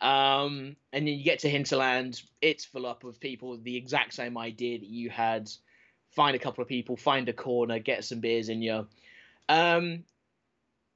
[0.00, 4.14] Um, and then you get to Hinterland, it's full up of people with the exact
[4.14, 5.50] same idea that you had.
[6.10, 8.86] Find a couple of people, find a corner, get some beers in you.
[9.48, 10.04] Um,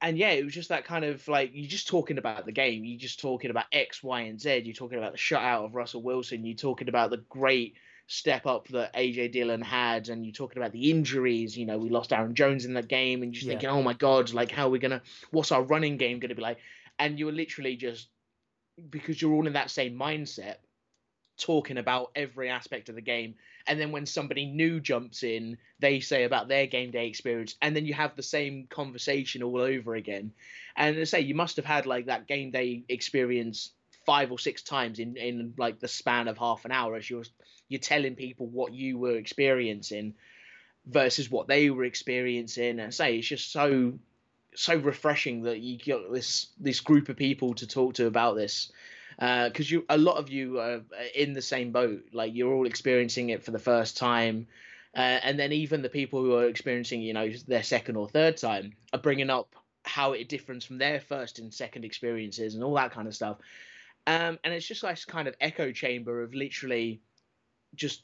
[0.01, 2.83] and yeah, it was just that kind of like you're just talking about the game.
[2.83, 4.63] You're just talking about X, Y, and Z.
[4.65, 6.45] You're talking about the shutout of Russell Wilson.
[6.45, 7.75] You're talking about the great
[8.07, 11.57] step up that AJ Dillon had, and you're talking about the injuries.
[11.57, 13.53] You know, we lost Aaron Jones in that game, and you're just Yeah.
[13.53, 15.01] thinking, oh my god, like how are we gonna?
[15.31, 16.57] What's our running game gonna be like?
[16.99, 18.09] And you were literally just
[18.89, 20.55] because you're all in that same mindset,
[21.37, 23.35] talking about every aspect of the game.
[23.65, 27.75] And then when somebody new jumps in, they say about their game day experience, and
[27.75, 30.33] then you have the same conversation all over again.
[30.75, 33.71] And I say you must have had like that game day experience
[34.05, 37.23] five or six times in in like the span of half an hour as you're
[37.69, 40.13] you're telling people what you were experiencing
[40.85, 42.79] versus what they were experiencing.
[42.79, 43.93] And say it's just so
[44.55, 48.71] so refreshing that you got this this group of people to talk to about this.
[49.19, 50.81] Because you a lot of you are
[51.15, 54.47] in the same boat like you're all experiencing it for the first time.
[54.95, 58.37] Uh, and then even the people who are experiencing you know their second or third
[58.37, 62.73] time are bringing up how it differs from their first and second experiences and all
[62.75, 63.37] that kind of stuff.
[64.07, 67.01] Um, and it's just like this kind of echo chamber of literally
[67.75, 68.03] just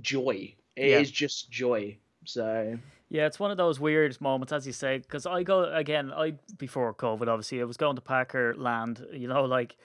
[0.00, 0.54] joy.
[0.76, 1.14] It is Yeah.
[1.14, 1.98] just joy.
[2.24, 2.78] So
[3.10, 6.12] Yeah, it's one of those weird moments, as you say, because I go again.
[6.12, 9.76] I before COVID, obviously, I was going to Packer Land, you know, like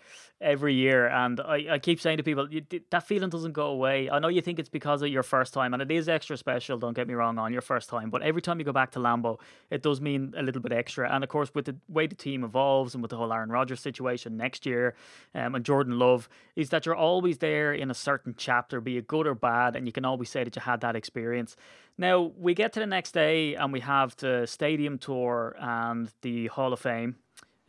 [0.44, 2.48] every year, and I, I keep saying to people,
[2.90, 4.10] that feeling doesn't go away.
[4.10, 6.78] I know you think it's because of your first time, and it is extra special.
[6.78, 9.00] Don't get me wrong on your first time, but every time you go back to
[9.00, 9.40] Lambeau,
[9.72, 11.12] it does mean a little bit extra.
[11.12, 13.80] And of course, with the way the team evolves and with the whole Aaron Rodgers
[13.80, 14.96] situation next year,
[15.34, 19.08] um, and Jordan Love, is that you're always there in a certain chapter, be it
[19.08, 21.56] good or bad, and you can always say that you had that experience.
[21.98, 26.48] Now we get to the next day and we have the stadium tour and the
[26.48, 27.18] Hall of Fame.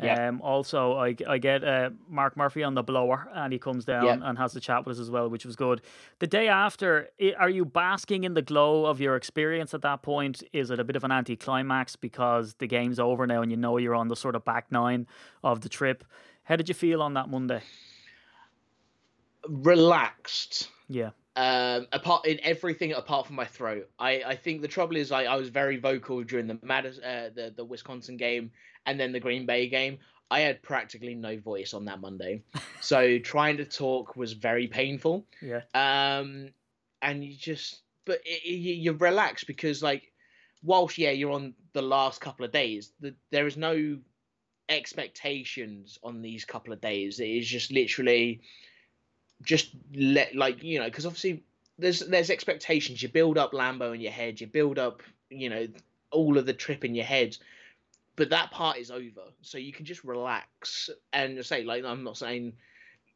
[0.03, 0.29] Yeah.
[0.29, 4.05] Um, also, I, I get uh, Mark Murphy on the blower and he comes down
[4.05, 4.19] Yeah.
[4.23, 5.83] and has the chat with us as well, which was good.
[6.19, 10.03] The day after, i- are you basking in the glow of your experience at that
[10.03, 10.43] point?
[10.53, 13.77] Is it a bit of an anticlimax because the game's over now and you know
[13.77, 15.07] you're on the sort of back nine
[15.45, 16.05] of the trip?
[16.43, 17.63] How did you feel on that Monday?
[19.49, 21.11] relaxed Yeah.
[21.37, 23.91] Um apart in everything apart from my throat.
[23.99, 27.31] I i think the trouble is i, I was very vocal during the Madis, uh,
[27.35, 28.51] the the wisconsin game
[28.87, 29.99] and then the green bay game.
[30.31, 32.43] I had practically no voice on that monday.
[32.81, 35.27] So trying to talk was very painful.
[35.43, 35.63] Yeah.
[35.75, 36.51] um
[37.03, 40.13] and you just but it, it, you- you're relaxed because like
[40.63, 43.99] whilst yeah you're on the last couple of days the, there is no
[44.69, 47.21] expectations on these couple of days.
[47.21, 48.41] It is just literally
[49.45, 51.43] just let like you know because obviously
[51.79, 53.03] there's there's expectations.
[53.03, 55.69] You build up Lambeau in your head you build up you know
[56.11, 57.37] all of the trip in your head
[58.17, 59.23] but that part is over.
[59.43, 60.91] So you can just relax.
[61.13, 62.55] And say like i'm not saying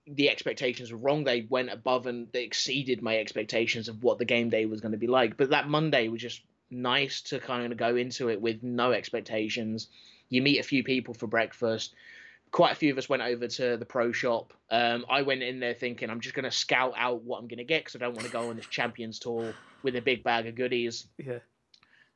[0.07, 1.24] the expectations were wrong.
[1.24, 4.93] They went above and they exceeded my expectations of what the game day was going
[4.93, 5.37] to be like.
[5.37, 9.89] But that monday was just nice to kind of go into it with no expectations.
[10.29, 11.95] You meet a few people for breakfast
[12.51, 14.53] quite a few of us went over to the pro shop.
[14.70, 17.59] Um, I went in there thinking I'm just going to scout out what I'm going
[17.59, 20.22] to get because I don't want to go on this Champions tour with a big
[20.24, 21.07] bag of goodies.
[21.18, 21.38] Yeah.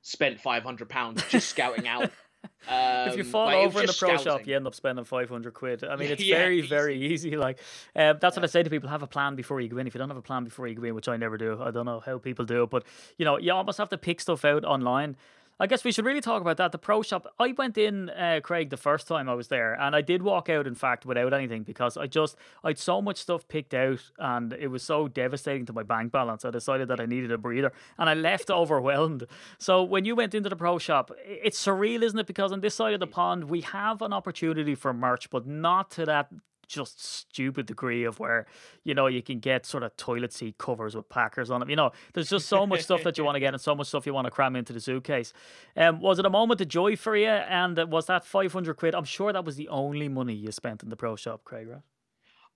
[0.03, 2.11] Spent five hundred pounds just scouting out.
[2.69, 4.25] Um, if you fall like, over in the pro scouting.
[4.25, 5.85] shop, you end up spending 500 quid.
[5.85, 6.67] I mean, it's Yeah, very, easy.
[6.69, 7.37] very easy.
[7.37, 7.59] Like,
[7.95, 9.87] um, that's what I say to people have a plan before you go in.
[9.87, 11.71] If you don't have a plan before you go in, which I never do, I
[11.71, 12.85] don't know how people do it, but
[13.17, 15.17] you know, you almost have to pick stuff out online.
[15.61, 16.73] I guess we should really talk about that.
[16.73, 17.27] The pro shop.
[17.39, 20.49] I went in, uh, Craig, the first time I was there, and I did walk
[20.49, 24.01] out, in fact, without anything because I just I had so much stuff picked out,
[24.19, 26.45] and it was so devastating to my bank balance.
[26.45, 29.25] I decided that I needed a breather, and I left overwhelmed.
[29.59, 32.27] So when you went into the pro shop, it's surreal, isn't it?
[32.27, 35.91] Because on this side of the pond, we have an opportunity for merch, but not
[35.93, 36.31] to that
[36.73, 38.47] just stupid degree of where
[38.85, 41.69] you know you can get sort of toilet seat covers with packers on them.
[41.71, 43.89] You know, there's just so much stuff that you want to get and so much
[43.89, 45.33] stuff you want to cram into the suitcase.
[45.77, 47.27] Um, was it a moment of joy for you?
[47.29, 48.95] And uh, was that 500 quid?
[48.95, 51.69] I'm sure that was the only money you spent in the pro shop, Craig.
[51.69, 51.81] Right?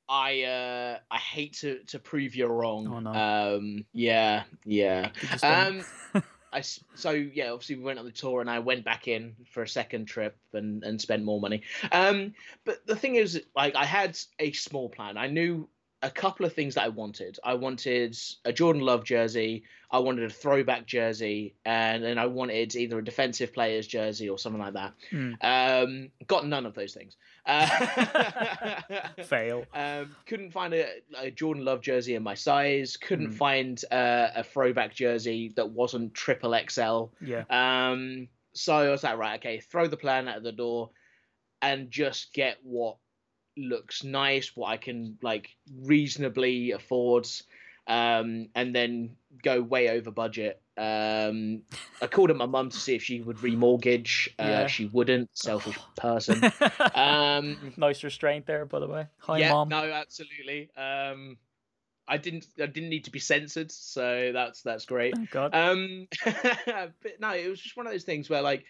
[0.09, 2.87] I uh, I hate to to prove you're wrong.
[2.87, 3.57] Oh, no.
[3.57, 5.11] Um, yeah, yeah.
[5.21, 6.23] Did you spend- Um,
[6.53, 9.63] I so yeah, obviously we went on the tour and I went back in for
[9.63, 11.63] a second trip and and spent more money.
[11.93, 12.35] Um,
[12.65, 15.17] but the thing is, like I had a small plan.
[15.17, 15.69] I knew
[16.03, 17.39] a couple of things that I wanted.
[17.43, 19.65] I wanted a Jordan Love jersey.
[19.91, 24.39] I wanted a throwback jersey, and then I wanted either a defensive player's jersey or
[24.39, 24.95] something like that.
[25.13, 25.37] Mm.
[25.43, 27.17] Um, got none of those things.
[27.49, 28.81] Uh,
[29.25, 29.65] Fail.
[29.73, 30.87] um, couldn't find a,
[31.17, 32.97] a Jordan Love jersey in my size.
[32.97, 33.33] Couldn't Hmm.
[33.37, 37.05] find uh, a throwback jersey that wasn't triple XL.
[37.25, 37.45] Yeah.
[37.49, 40.91] Um, so I was like, right, okay, throw the plan out of the door,
[41.63, 42.97] and just get what
[43.57, 47.27] looks nice, what I can like reasonably afford,
[47.87, 50.61] um, and then go way over budget.
[50.79, 51.63] Um,
[52.03, 54.29] I called up my mum to see if she would remortgage.
[54.39, 54.67] Uh, Yeah.
[54.67, 55.31] She wouldn't.
[55.33, 56.43] Selfish person.
[56.95, 59.07] Um, nice restraint there, by the way.
[59.19, 59.69] Hi, yeah, mom.
[59.69, 60.71] no, absolutely.
[60.77, 61.37] Um,
[62.09, 62.47] I didn't.
[62.61, 65.15] I didn't need to be censored, so that's that's great.
[65.31, 65.55] God.
[65.55, 68.65] Um, but no, it was just one of those things where like.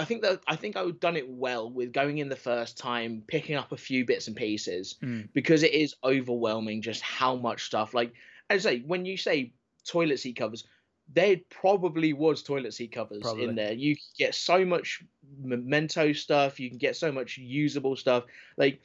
[0.00, 2.78] I think that I think I would done it well with going in the first
[2.78, 5.28] time, picking up a few bits and pieces Mm.
[5.32, 7.94] because it is overwhelming just how much stuff.
[7.94, 8.12] Like
[8.48, 9.52] as I say, when you say
[9.86, 10.64] toilet seat covers,
[11.12, 13.44] there probably was toilet seat covers Probably.
[13.44, 13.72] in there.
[13.72, 15.02] You get so much
[15.38, 16.58] memento stuff.
[16.60, 18.24] You can get so much usable stuff.
[18.56, 18.80] Like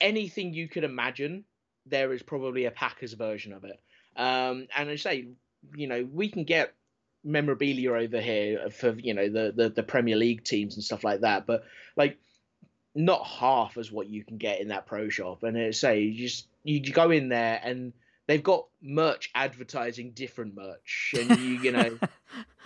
[0.00, 1.44] anything you could imagine,
[1.86, 3.80] there is probably a Packers version of it.
[4.16, 5.28] Um, and I say,
[5.74, 6.74] you know, we can get
[7.24, 11.20] memorabilia over here for you know the, the the Premier League teams and stuff like
[11.20, 11.64] that, but
[11.96, 12.18] like
[12.94, 15.42] not half as what you can get in that pro shop.
[15.42, 17.92] And it's say you just you go in there and
[18.26, 21.98] they've got merch advertising different merch, and you you know.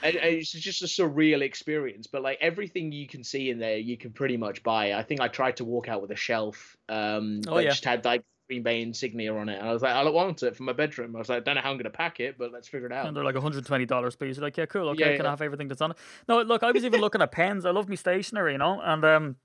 [0.03, 3.79] And and it's just a surreal experience, but like everything you can see in there,
[3.79, 4.93] you can pretty much buy.
[4.93, 7.71] I think I tried to walk out with a shelf um, Oh, that yeah.
[7.71, 10.43] just had like Green Bay insignia on it, and I was like, I don't want
[10.43, 11.17] it for my bedroom.
[11.17, 12.93] I was like, I don't know how I'm gonna pack it, but let's figure it
[12.93, 13.07] out.
[13.07, 14.37] And they're like $120 piece.
[14.37, 14.89] You're like, yeah, cool.
[14.91, 15.27] Okay, Yeah, can.
[15.27, 15.97] I have everything that's on it?
[16.29, 17.65] No, look, I was even looking at pens.
[17.65, 19.37] I love me stationery, you know, and um,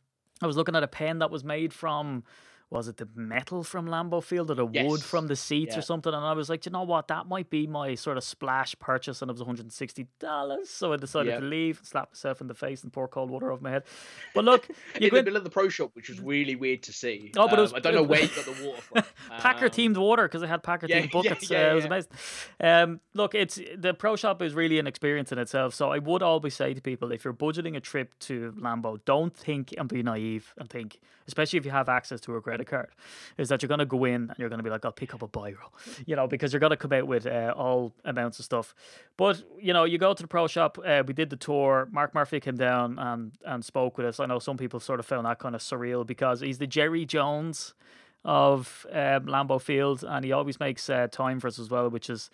[0.42, 2.24] I was looking at a pen that was made from.
[2.72, 6.14] Was it the metal from Lambeau Field or the wood from the seats or something?
[6.14, 9.22] And I was like, you know what, that might be my sort of splash purchase,
[9.22, 10.70] and it was one hundred and sixty dollars.
[10.70, 11.40] So I decided Yeah.
[11.42, 13.84] to leave, slap myself in the face, and pour cold water over my head.
[14.34, 14.70] But look,
[15.00, 17.34] you in the middle of the pro shop, which was really weird to see.
[17.36, 19.04] Oh, but it was- Um, I don't know where you got the water from.
[19.40, 21.52] Packer Um, themed water because they had Packer yeah, themed yeah, buckets.
[21.52, 22.12] yeah, uh, it was amazing.
[22.62, 25.74] Um, look, it's the pro shop is really an experience in itself.
[25.74, 29.36] So I would always say to people, if you're budgeting a trip to Lambeau, don't
[29.36, 32.90] think and be naive and think, especially if you have access to a credit card,
[33.38, 35.14] is that you're going to go in and you're going to be like, I'll pick
[35.14, 35.58] up a biro,
[36.06, 38.74] you know, because you're going to come out with uh, all amounts of stuff.
[39.18, 40.78] But you know, you go to the pro shop.
[40.86, 41.88] Uh, we did the tour.
[41.92, 44.20] Mark Murphy came down and and spoke with us.
[44.20, 47.06] I know some people sort of found that kind of surreal because he's the Jerry
[47.06, 47.74] Jones
[48.24, 52.10] of um, Lambeau Field, and he always makes uh, time for us as well, which
[52.10, 52.30] is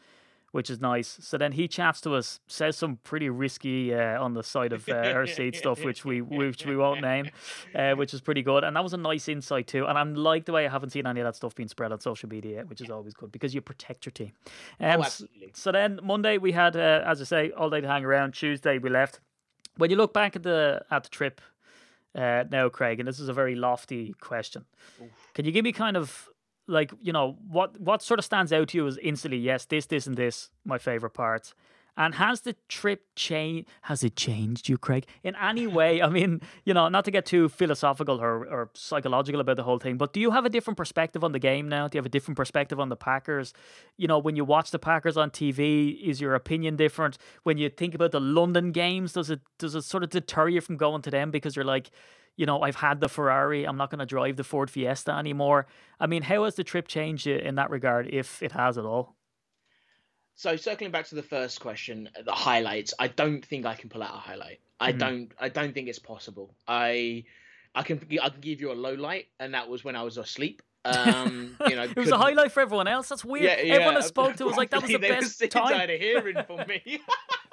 [0.51, 1.17] which is nice.
[1.21, 4.87] So then he chats to us, says some pretty risky uh, on the side of
[4.87, 7.29] uh, our seat stuff, which we which we won't name,
[7.75, 9.85] uh, which is pretty good, and that was a nice insight too.
[9.85, 11.99] And I'm like the way I haven't seen any of that stuff being spread on
[11.99, 14.31] social media, which is always good because you protect your team.
[14.79, 15.51] Um, Oh, absolutely.
[15.53, 18.33] so then Monday we had, uh, as I say, all day to hang around.
[18.33, 19.19] Tuesday we left.
[19.75, 21.39] When you look back at the at the trip
[22.15, 24.65] uh, now, Craig, and this is a very lofty question,
[25.35, 26.29] can you give me kind of
[26.67, 29.39] like you know what what sort of stands out to you is instantly?
[29.39, 31.53] Yes, this, this, and this my favorite parts.
[31.99, 33.67] And has the trip changed?
[33.81, 35.99] Has it changed you, Craig, in any way?
[35.99, 39.79] I mean, you know, not to get too philosophical or, or psychological about the whole
[39.79, 41.87] thing, but do you have a different perspective on the game now?
[41.87, 43.51] Do you have a different perspective on the Packers?
[43.97, 47.17] You know, when you watch the Packers on TV, is your opinion different?
[47.41, 50.61] When you think about the London games, does it does it sort of deter you
[50.61, 51.89] from going to them because you're like,
[52.37, 55.67] you know, I've had the Ferrari, I'm not going to drive the Ford Fiesta anymore.
[55.99, 59.15] I mean, how has the trip changed in that regard, if it has at all?
[60.35, 62.93] So circling back to the first question, the highlights.
[62.99, 64.59] I don't think I can pull out a highlight.
[64.79, 64.99] I Mhm.
[64.99, 65.31] don't.
[65.39, 66.53] I don't think it's possible.
[66.67, 67.23] I,
[67.73, 67.99] I can.
[68.21, 70.61] I can give you a low light, and that was when I was asleep.
[70.85, 73.09] Um, you know, It was a highlight for everyone else.
[73.09, 73.45] That's weird.
[73.45, 73.73] Yeah, yeah.
[73.73, 75.69] Everyone I spoke to was like, that was the best time.
[75.73, 76.99] tired of hearing for me.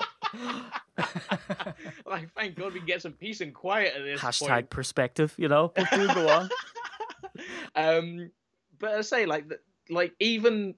[2.06, 4.70] like, thank God we can get some peace and quiet at this Hashtag point.
[4.70, 5.72] perspective, you know.
[5.90, 6.50] Go on.
[7.74, 8.30] um,
[8.78, 9.46] but I say like,
[9.90, 10.74] like even,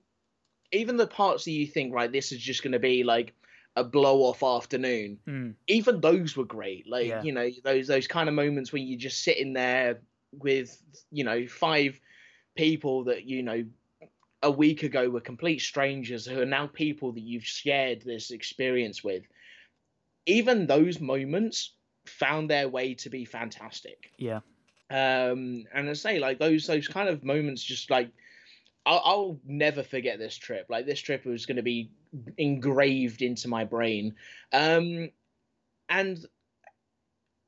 [0.73, 3.35] even the parts that you think right, this is just going to be like
[3.77, 5.19] a blow off afternoon.
[5.27, 5.51] Hmm.
[5.67, 6.89] Even those were great.
[6.89, 7.23] Like Yeah.
[7.23, 10.01] you know those those kind of moments when you're just sitting there
[10.33, 10.77] with
[11.11, 12.01] you know five
[12.57, 13.65] people that you know
[14.43, 19.05] a week ago were complete strangers who are now people that you've shared this experience
[19.05, 19.25] with.
[20.27, 21.73] Even those moments
[22.07, 24.13] found their way to be fantastic.
[24.19, 24.41] Yeah.
[24.91, 28.11] Um, and I say like those those kind of moments just like
[28.85, 30.67] I'll, I'll never forget this trip.
[30.69, 31.91] Like this trip was going to be
[32.39, 34.15] engraved into my brain.
[34.53, 35.11] Um,
[35.89, 36.25] and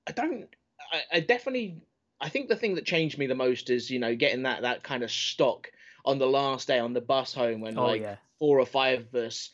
[0.07, 0.49] I don't.
[0.93, 1.83] I, I definitely.
[2.21, 4.83] I think the thing that changed me the most is you know getting that that
[4.83, 5.71] kind of stock
[6.05, 8.17] on the last day on the bus home when Oh, like yeah.
[8.41, 9.51] four or five of us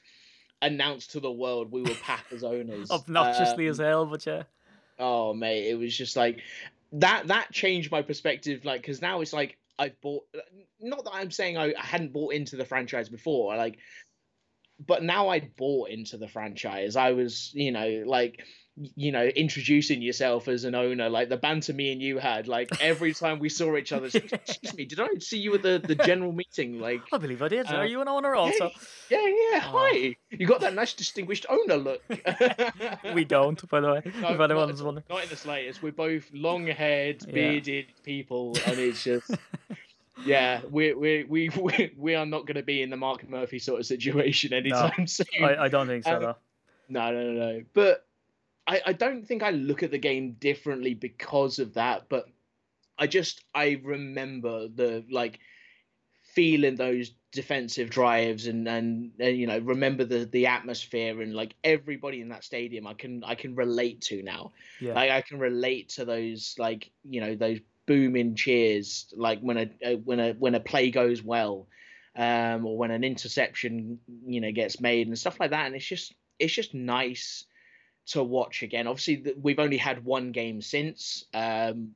[0.66, 2.90] announced to the world we were Packers owners.
[2.90, 4.42] Obnoxiously Um, as hell, but yeah.
[4.98, 6.40] Oh mate, it was just like
[6.92, 7.28] that.
[7.28, 8.64] That changed my perspective.
[8.64, 10.24] Like, because now it's like I've bought.
[10.80, 13.56] Not that I'm saying I, I hadn't bought into the franchise before.
[13.56, 13.78] Like,
[14.84, 16.96] but now I'd bought into the franchise.
[16.96, 18.44] I was, you know, like
[18.76, 22.70] you know, introducing yourself as an owner, like the banter me and you had, like
[22.80, 24.06] every time we saw each other.
[24.06, 26.80] Excuse me, did I see you at the, the general meeting?
[26.80, 27.66] Like, I believe I did.
[27.70, 28.70] Uh, Are you an owner also?
[29.10, 29.62] yeah, yeah.
[29.66, 29.88] Oh.
[29.92, 32.02] Hi, you got that nice distinguished owner look.
[33.14, 34.02] We don't, by the way.
[34.20, 35.04] No, if not, anyone's at- wondering.
[35.08, 35.82] not in the slightest.
[35.82, 37.32] We're both long-haired, Yeah.
[37.32, 39.30] bearded people, and it's just,
[40.26, 41.50] yeah, we we we
[41.96, 45.26] we are not going to be in the Mark Murphy sort of situation anytime soon.
[45.42, 46.36] I, I don't think so, Um, though.
[46.88, 47.62] No, no, no, no.
[47.72, 48.04] But
[48.66, 52.08] I, I don't think I look at the game differently because of that.
[52.08, 52.26] But
[52.98, 55.40] I just I remember the like
[56.34, 61.54] feeling those defensive drives and and, and you know remember the the atmosphere and like
[61.64, 64.52] everybody in that stadium I can I can relate to now.
[64.80, 64.94] Yeah.
[64.94, 69.96] Like I can relate to those like you know those booming cheers like when a
[69.96, 71.66] when a when a play goes well
[72.16, 75.84] um or when an interception you know gets made and stuff like that and it's
[75.84, 77.44] just it's just nice
[78.06, 81.94] to watch again obviously th- we've only had one game since um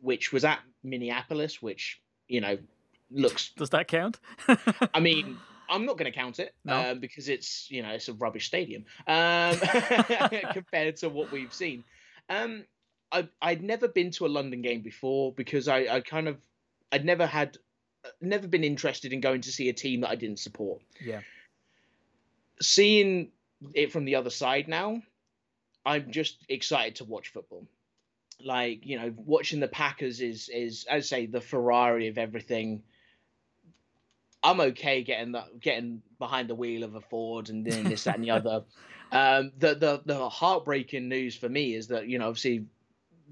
[0.00, 2.56] which was at Minneapolis which you know
[3.10, 4.18] looks Does that count?
[4.94, 5.36] I mean,
[5.68, 6.92] I'm not going to count it No.
[6.92, 9.56] um, because it's you know it's a rubbish stadium um,
[10.52, 11.84] compared to what we've seen.
[12.28, 12.64] Um,
[13.12, 16.38] I I'd never been to a London game before because I I kind of
[16.92, 17.58] I'd never had
[18.20, 20.80] never been interested in going to see a team that I didn't support.
[21.04, 21.20] yeah.
[22.62, 23.28] Seeing
[23.74, 25.02] it from the other side now,
[25.90, 27.66] I'm just excited to watch football.
[28.42, 32.82] Like you know, watching the Packers is is as I say the Ferrari of everything.
[34.42, 38.14] I'm okay getting that getting behind the wheel of a Ford and doing this that
[38.16, 38.64] and the other.
[39.12, 42.66] Um, the the the heartbreaking news for me is that you know obviously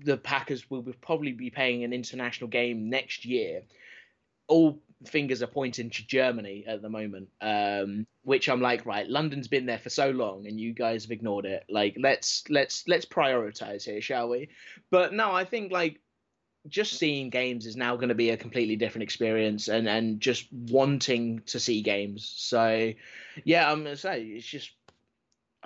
[0.05, 3.63] the Packers will be- probably be playing an international game next year.
[4.49, 9.49] All fingers are pointing to Germany at the moment, um, which I'm like, right, London's
[9.49, 11.65] been there for so long, and you guys have ignored it.
[11.69, 14.49] Like, let's let's let's prioritize here, shall we?
[14.91, 16.01] But no, I think like
[16.67, 20.53] just seeing games is now going to be a completely different experience, and and just
[20.53, 22.33] wanting to see games.
[22.37, 22.93] So,
[23.45, 24.71] yeah, I'm gonna say it's just.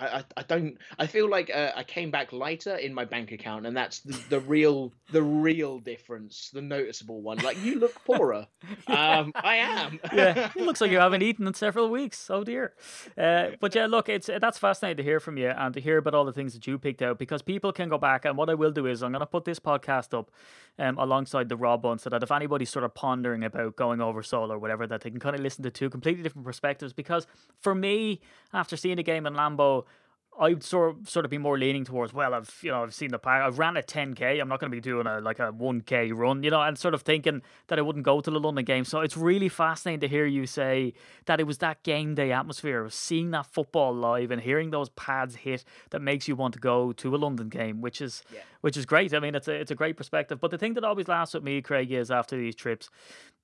[0.02, 3.32] I, I, I don't I feel like uh, I came back lighter in my bank
[3.32, 7.94] account and that's the, the real the real difference the noticeable one like you look
[8.04, 8.46] poorer
[8.86, 12.30] um I am yeah, it looks like you haven't eaten in several weeks.
[12.30, 12.74] Oh dear.
[13.16, 16.14] Uh, but yeah, look, it's that's fascinating to hear from you and to hear about
[16.14, 18.54] all the things that you picked out because people can go back and what I
[18.54, 20.30] will do is I'm going to put this podcast up
[20.78, 24.22] um, alongside the Rob one so that if anybody's sort of pondering about going over
[24.22, 26.92] soul or whatever, that they can kind of listen to two completely different perspectives.
[26.92, 27.26] Because
[27.60, 28.20] for me,
[28.52, 29.84] after seeing the game in Lambeau.
[30.40, 33.10] I'd sort of, sort of be more leaning towards well I've you know I've seen
[33.10, 35.52] the pack I've ran a 10k I'm not going to be doing a like a
[35.52, 38.64] 1k run you know and sort of thinking that I wouldn't go to the London
[38.64, 38.84] game.
[38.84, 40.94] So it's really fascinating to hear you say
[41.26, 44.88] that it was that game day atmosphere of seeing that football live and hearing those
[44.90, 48.40] pads hit that makes you want to go to a London game which is Yeah.
[48.62, 49.12] which is great.
[49.12, 50.40] I mean it's a it's a great perspective.
[50.40, 52.88] But the thing that always lasts with me Craig is after these trips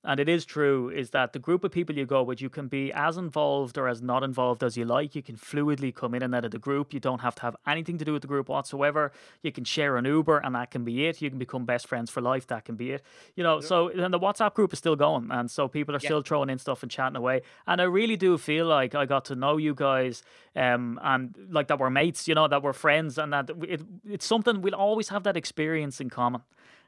[0.01, 2.67] and it is true is that the group of people you go with you can
[2.69, 5.13] be as involved or as not involved as you like.
[5.13, 7.55] You can fluidly come in and out of the group you don't have to have
[7.67, 9.11] anything to do with the group whatsoever.
[9.43, 11.21] You can share an uber and that can be it.
[11.21, 12.47] You can become best friends for life.
[12.47, 13.01] That can be it.
[13.35, 16.07] You know so and the whatsapp group is still going and so people are Yeah.
[16.09, 17.41] still throwing in stuff and chatting away.
[17.67, 20.23] And i really do feel like i got to know you guys
[20.55, 24.25] um and like that we're mates you know that we're friends and that it, it's
[24.25, 26.41] something we'll always have that experience in common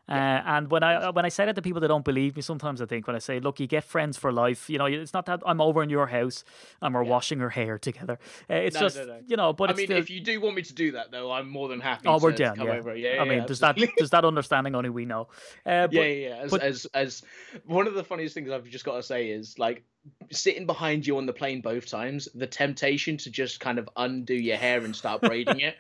[0.10, 0.14] uh,
[0.46, 2.86] and when I when I say that to people that don't believe me, sometimes I
[2.86, 5.42] think when I say, "Look, you get friends for life," you know, it's not that
[5.46, 6.44] I'm over in your house
[6.82, 8.20] and we're washing our hair together.
[8.50, 9.20] Uh, it's No, just no, no.
[9.28, 11.32] you know, but I mean still, if you do want me to do that though
[11.32, 12.60] I'm more than happy oh, to, we're down.
[12.60, 12.72] Yeah.
[12.72, 15.28] over yeah, I yeah, mean, does that does that understanding only we know?
[15.66, 16.36] Uh, but, yeah, yeah, yeah.
[16.44, 17.24] As, but- as as
[17.66, 19.84] one of the funniest things I've just got to say is like
[20.32, 24.34] sitting behind you on the plane both times, the temptation to just kind of undo
[24.34, 25.76] your hair and start braiding it.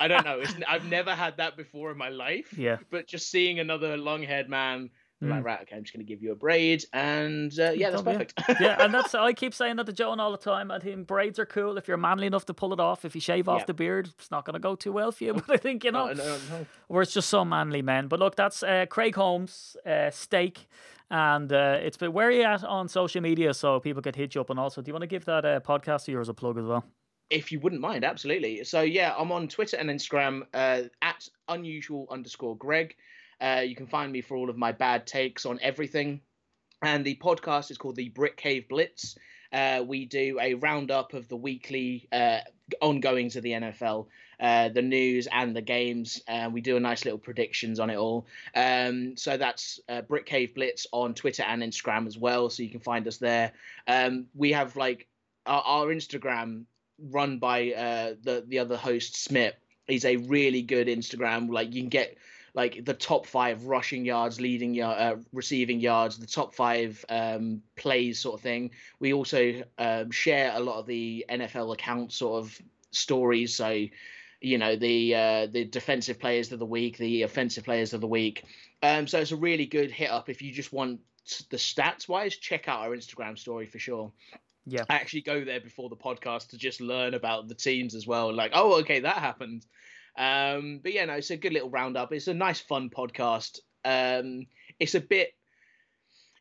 [0.00, 0.40] I don't know.
[0.40, 2.56] It's, I've never had that before in my life.
[2.56, 2.78] Yeah.
[2.90, 4.90] But just seeing another long-haired man,
[5.22, 5.30] I'm Mm.
[5.30, 8.02] like right, okay, I'm just going to give you a braid, and uh, yeah, that's
[8.04, 8.12] Yeah.
[8.12, 8.34] perfect.
[8.60, 10.70] yeah, and that's I keep saying that to John all the time.
[10.70, 13.02] I think braids are cool if you're manly enough to pull it off.
[13.06, 13.64] If you shave off Yeah.
[13.64, 15.32] the beard, it's not going to go too well for you.
[15.46, 16.66] But I think you know, No, no, no.
[16.90, 18.08] we're just so manly men.
[18.08, 20.66] But look, that's uh, Craig Holmes, uh, steak,
[21.10, 24.34] and uh, it's been where are you at on social media so people can hit
[24.34, 24.50] you up.
[24.50, 26.64] And also, do you want to give that uh, podcast of yours a plug as
[26.64, 26.84] well?
[27.30, 28.62] if you wouldn't mind, absolutely.
[28.64, 32.94] So yeah, I'm on Twitter and Instagram uh, at unusual underscore Greg.
[33.40, 36.20] Uh, you can find me for all of my bad takes on everything.
[36.82, 39.16] And the podcast is called the Brick Cave Blitz.
[39.52, 42.40] Uh, we do a roundup of the weekly uh,
[42.80, 44.06] ongoings of the NFL,
[44.40, 46.20] uh, the news and the games.
[46.28, 48.26] Uh, we do a nice little predictions on it all.
[48.54, 52.50] Um, so that's uh, Brick Cave Blitz on Twitter and Instagram as well.
[52.50, 53.52] So you can find us there.
[53.86, 55.06] Um, we have like
[55.46, 56.64] our, our Instagram
[56.98, 59.54] run by uh, the the other host Smith
[59.86, 61.50] He's a really good Instagram.
[61.50, 62.18] Like you can get
[62.54, 67.62] like the top five rushing yards, leading yard, uh, receiving yards, the top five um,
[67.76, 68.70] plays, sort of thing.
[68.98, 72.60] We also um, share a lot of the NFL account sort of
[72.90, 73.54] stories.
[73.54, 73.86] So,
[74.40, 78.06] you know, the uh, the defensive players of the week, the offensive players of the
[78.06, 78.44] week.
[78.82, 81.00] Um, so it's a really good hit up if you just want
[81.50, 82.36] the stats wise.
[82.36, 84.12] Check out our Instagram story for sure.
[84.66, 84.84] Yeah.
[84.90, 88.34] I actually go there before the podcast to just learn about the teams as well.
[88.34, 89.64] Like, oh, okay, that happened.
[90.18, 92.12] Um, but yeah, no, it's a good little roundup.
[92.12, 93.60] It's a nice, fun podcast.
[93.84, 94.46] Um,
[94.80, 95.34] it's a bit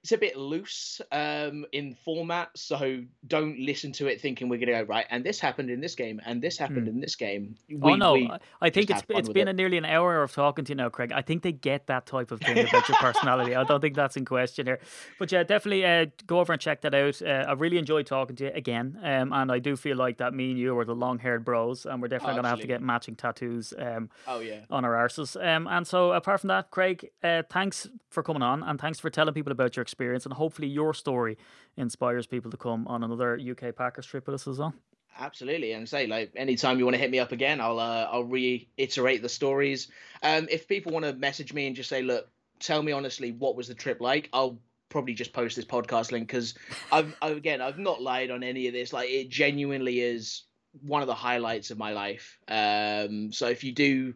[0.05, 4.67] it's a bit loose um, in format, so don't listen to it thinking we're going
[4.67, 5.07] to go right.
[5.09, 7.55] And this happened in this game, and this happened in this game.
[7.67, 7.83] Hmm.
[7.83, 9.51] oh no, I- think it's it's been it.
[9.51, 11.11] a nearly an hour of talking to you now, Craig.
[11.11, 13.55] I think they get that type of thing about your personality.
[13.55, 14.79] I don't think that's in question here.
[15.17, 17.19] But yeah, definitely uh, go over and check that out.
[17.23, 20.35] Uh, I really enjoyed talking to you again, um, and I do feel like that
[20.35, 22.83] me and you are the long-haired bros, and we're definitely going to have to get
[22.83, 23.73] matching tattoos.
[23.75, 24.59] Um, Oh yeah.
[24.69, 25.35] on our arses.
[25.43, 29.09] Um, and so, apart from that, Craig, uh, thanks for coming on and thanks for
[29.09, 29.94] telling people about your experience.
[29.99, 31.37] And hopefully, your story
[31.77, 34.73] inspires people to come on another UK Packers trip with us as well.
[35.17, 38.25] Absolutely, and say like anytime you want to hit me up again, I'll uh, I'll
[38.25, 39.87] reiterate the stories.
[40.21, 42.27] Um, if people want to message me and just say, look,
[42.59, 44.29] tell me honestly, what was the trip like?
[44.33, 46.53] I'll probably just post this podcast link because
[46.91, 48.91] I've, I've again I've not lied on any of this.
[48.91, 50.43] Like it genuinely is
[50.81, 52.37] one of the highlights of my life.
[52.47, 54.13] Um, so if you do.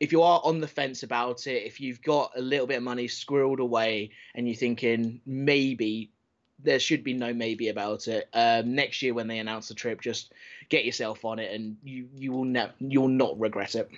[0.00, 2.82] If you are on the fence about it, if you've got a little bit of
[2.82, 6.10] money squirreled away and you're thinking maybe
[6.58, 8.28] there should be no maybe about it.
[8.32, 10.32] Um, next year when they announce the trip, just
[10.68, 13.90] get yourself on it, and you you will ne- you'll not regret it.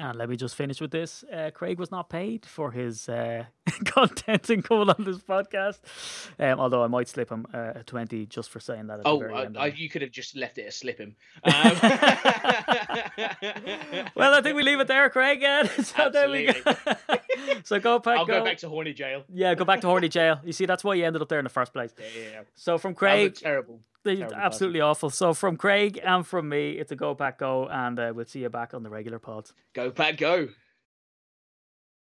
[0.00, 1.24] And let me just finish with this.
[1.24, 3.46] Uh, Craig was not paid for his uh,
[3.84, 5.80] content and coming on this podcast.
[6.38, 9.34] Um, although I might slip him uh, a 20 just for saying that Oh, very
[9.34, 9.48] I.
[9.56, 11.16] I, you could have just left it as slip him.
[11.44, 11.74] Um,
[14.14, 15.42] well, I think we leave it there, Craig.
[15.42, 16.74] Uh, so, there we go.
[17.64, 18.18] so go back.
[18.18, 19.24] I'll go back to horny jail.
[19.32, 20.40] Yeah, go back to Horny Jail.
[20.44, 21.92] You see, that's why you ended up there in the first place.
[21.98, 22.40] Yeah, yeah, yeah.
[22.54, 23.80] So from a Craig, terrible.
[24.04, 25.10] They- Terrible absolutely awful.
[25.10, 28.40] So from Craig and from me, it's a go pack go, and uh, we'll see
[28.40, 29.52] you back on the regular pods.
[29.74, 30.48] Go pack, go.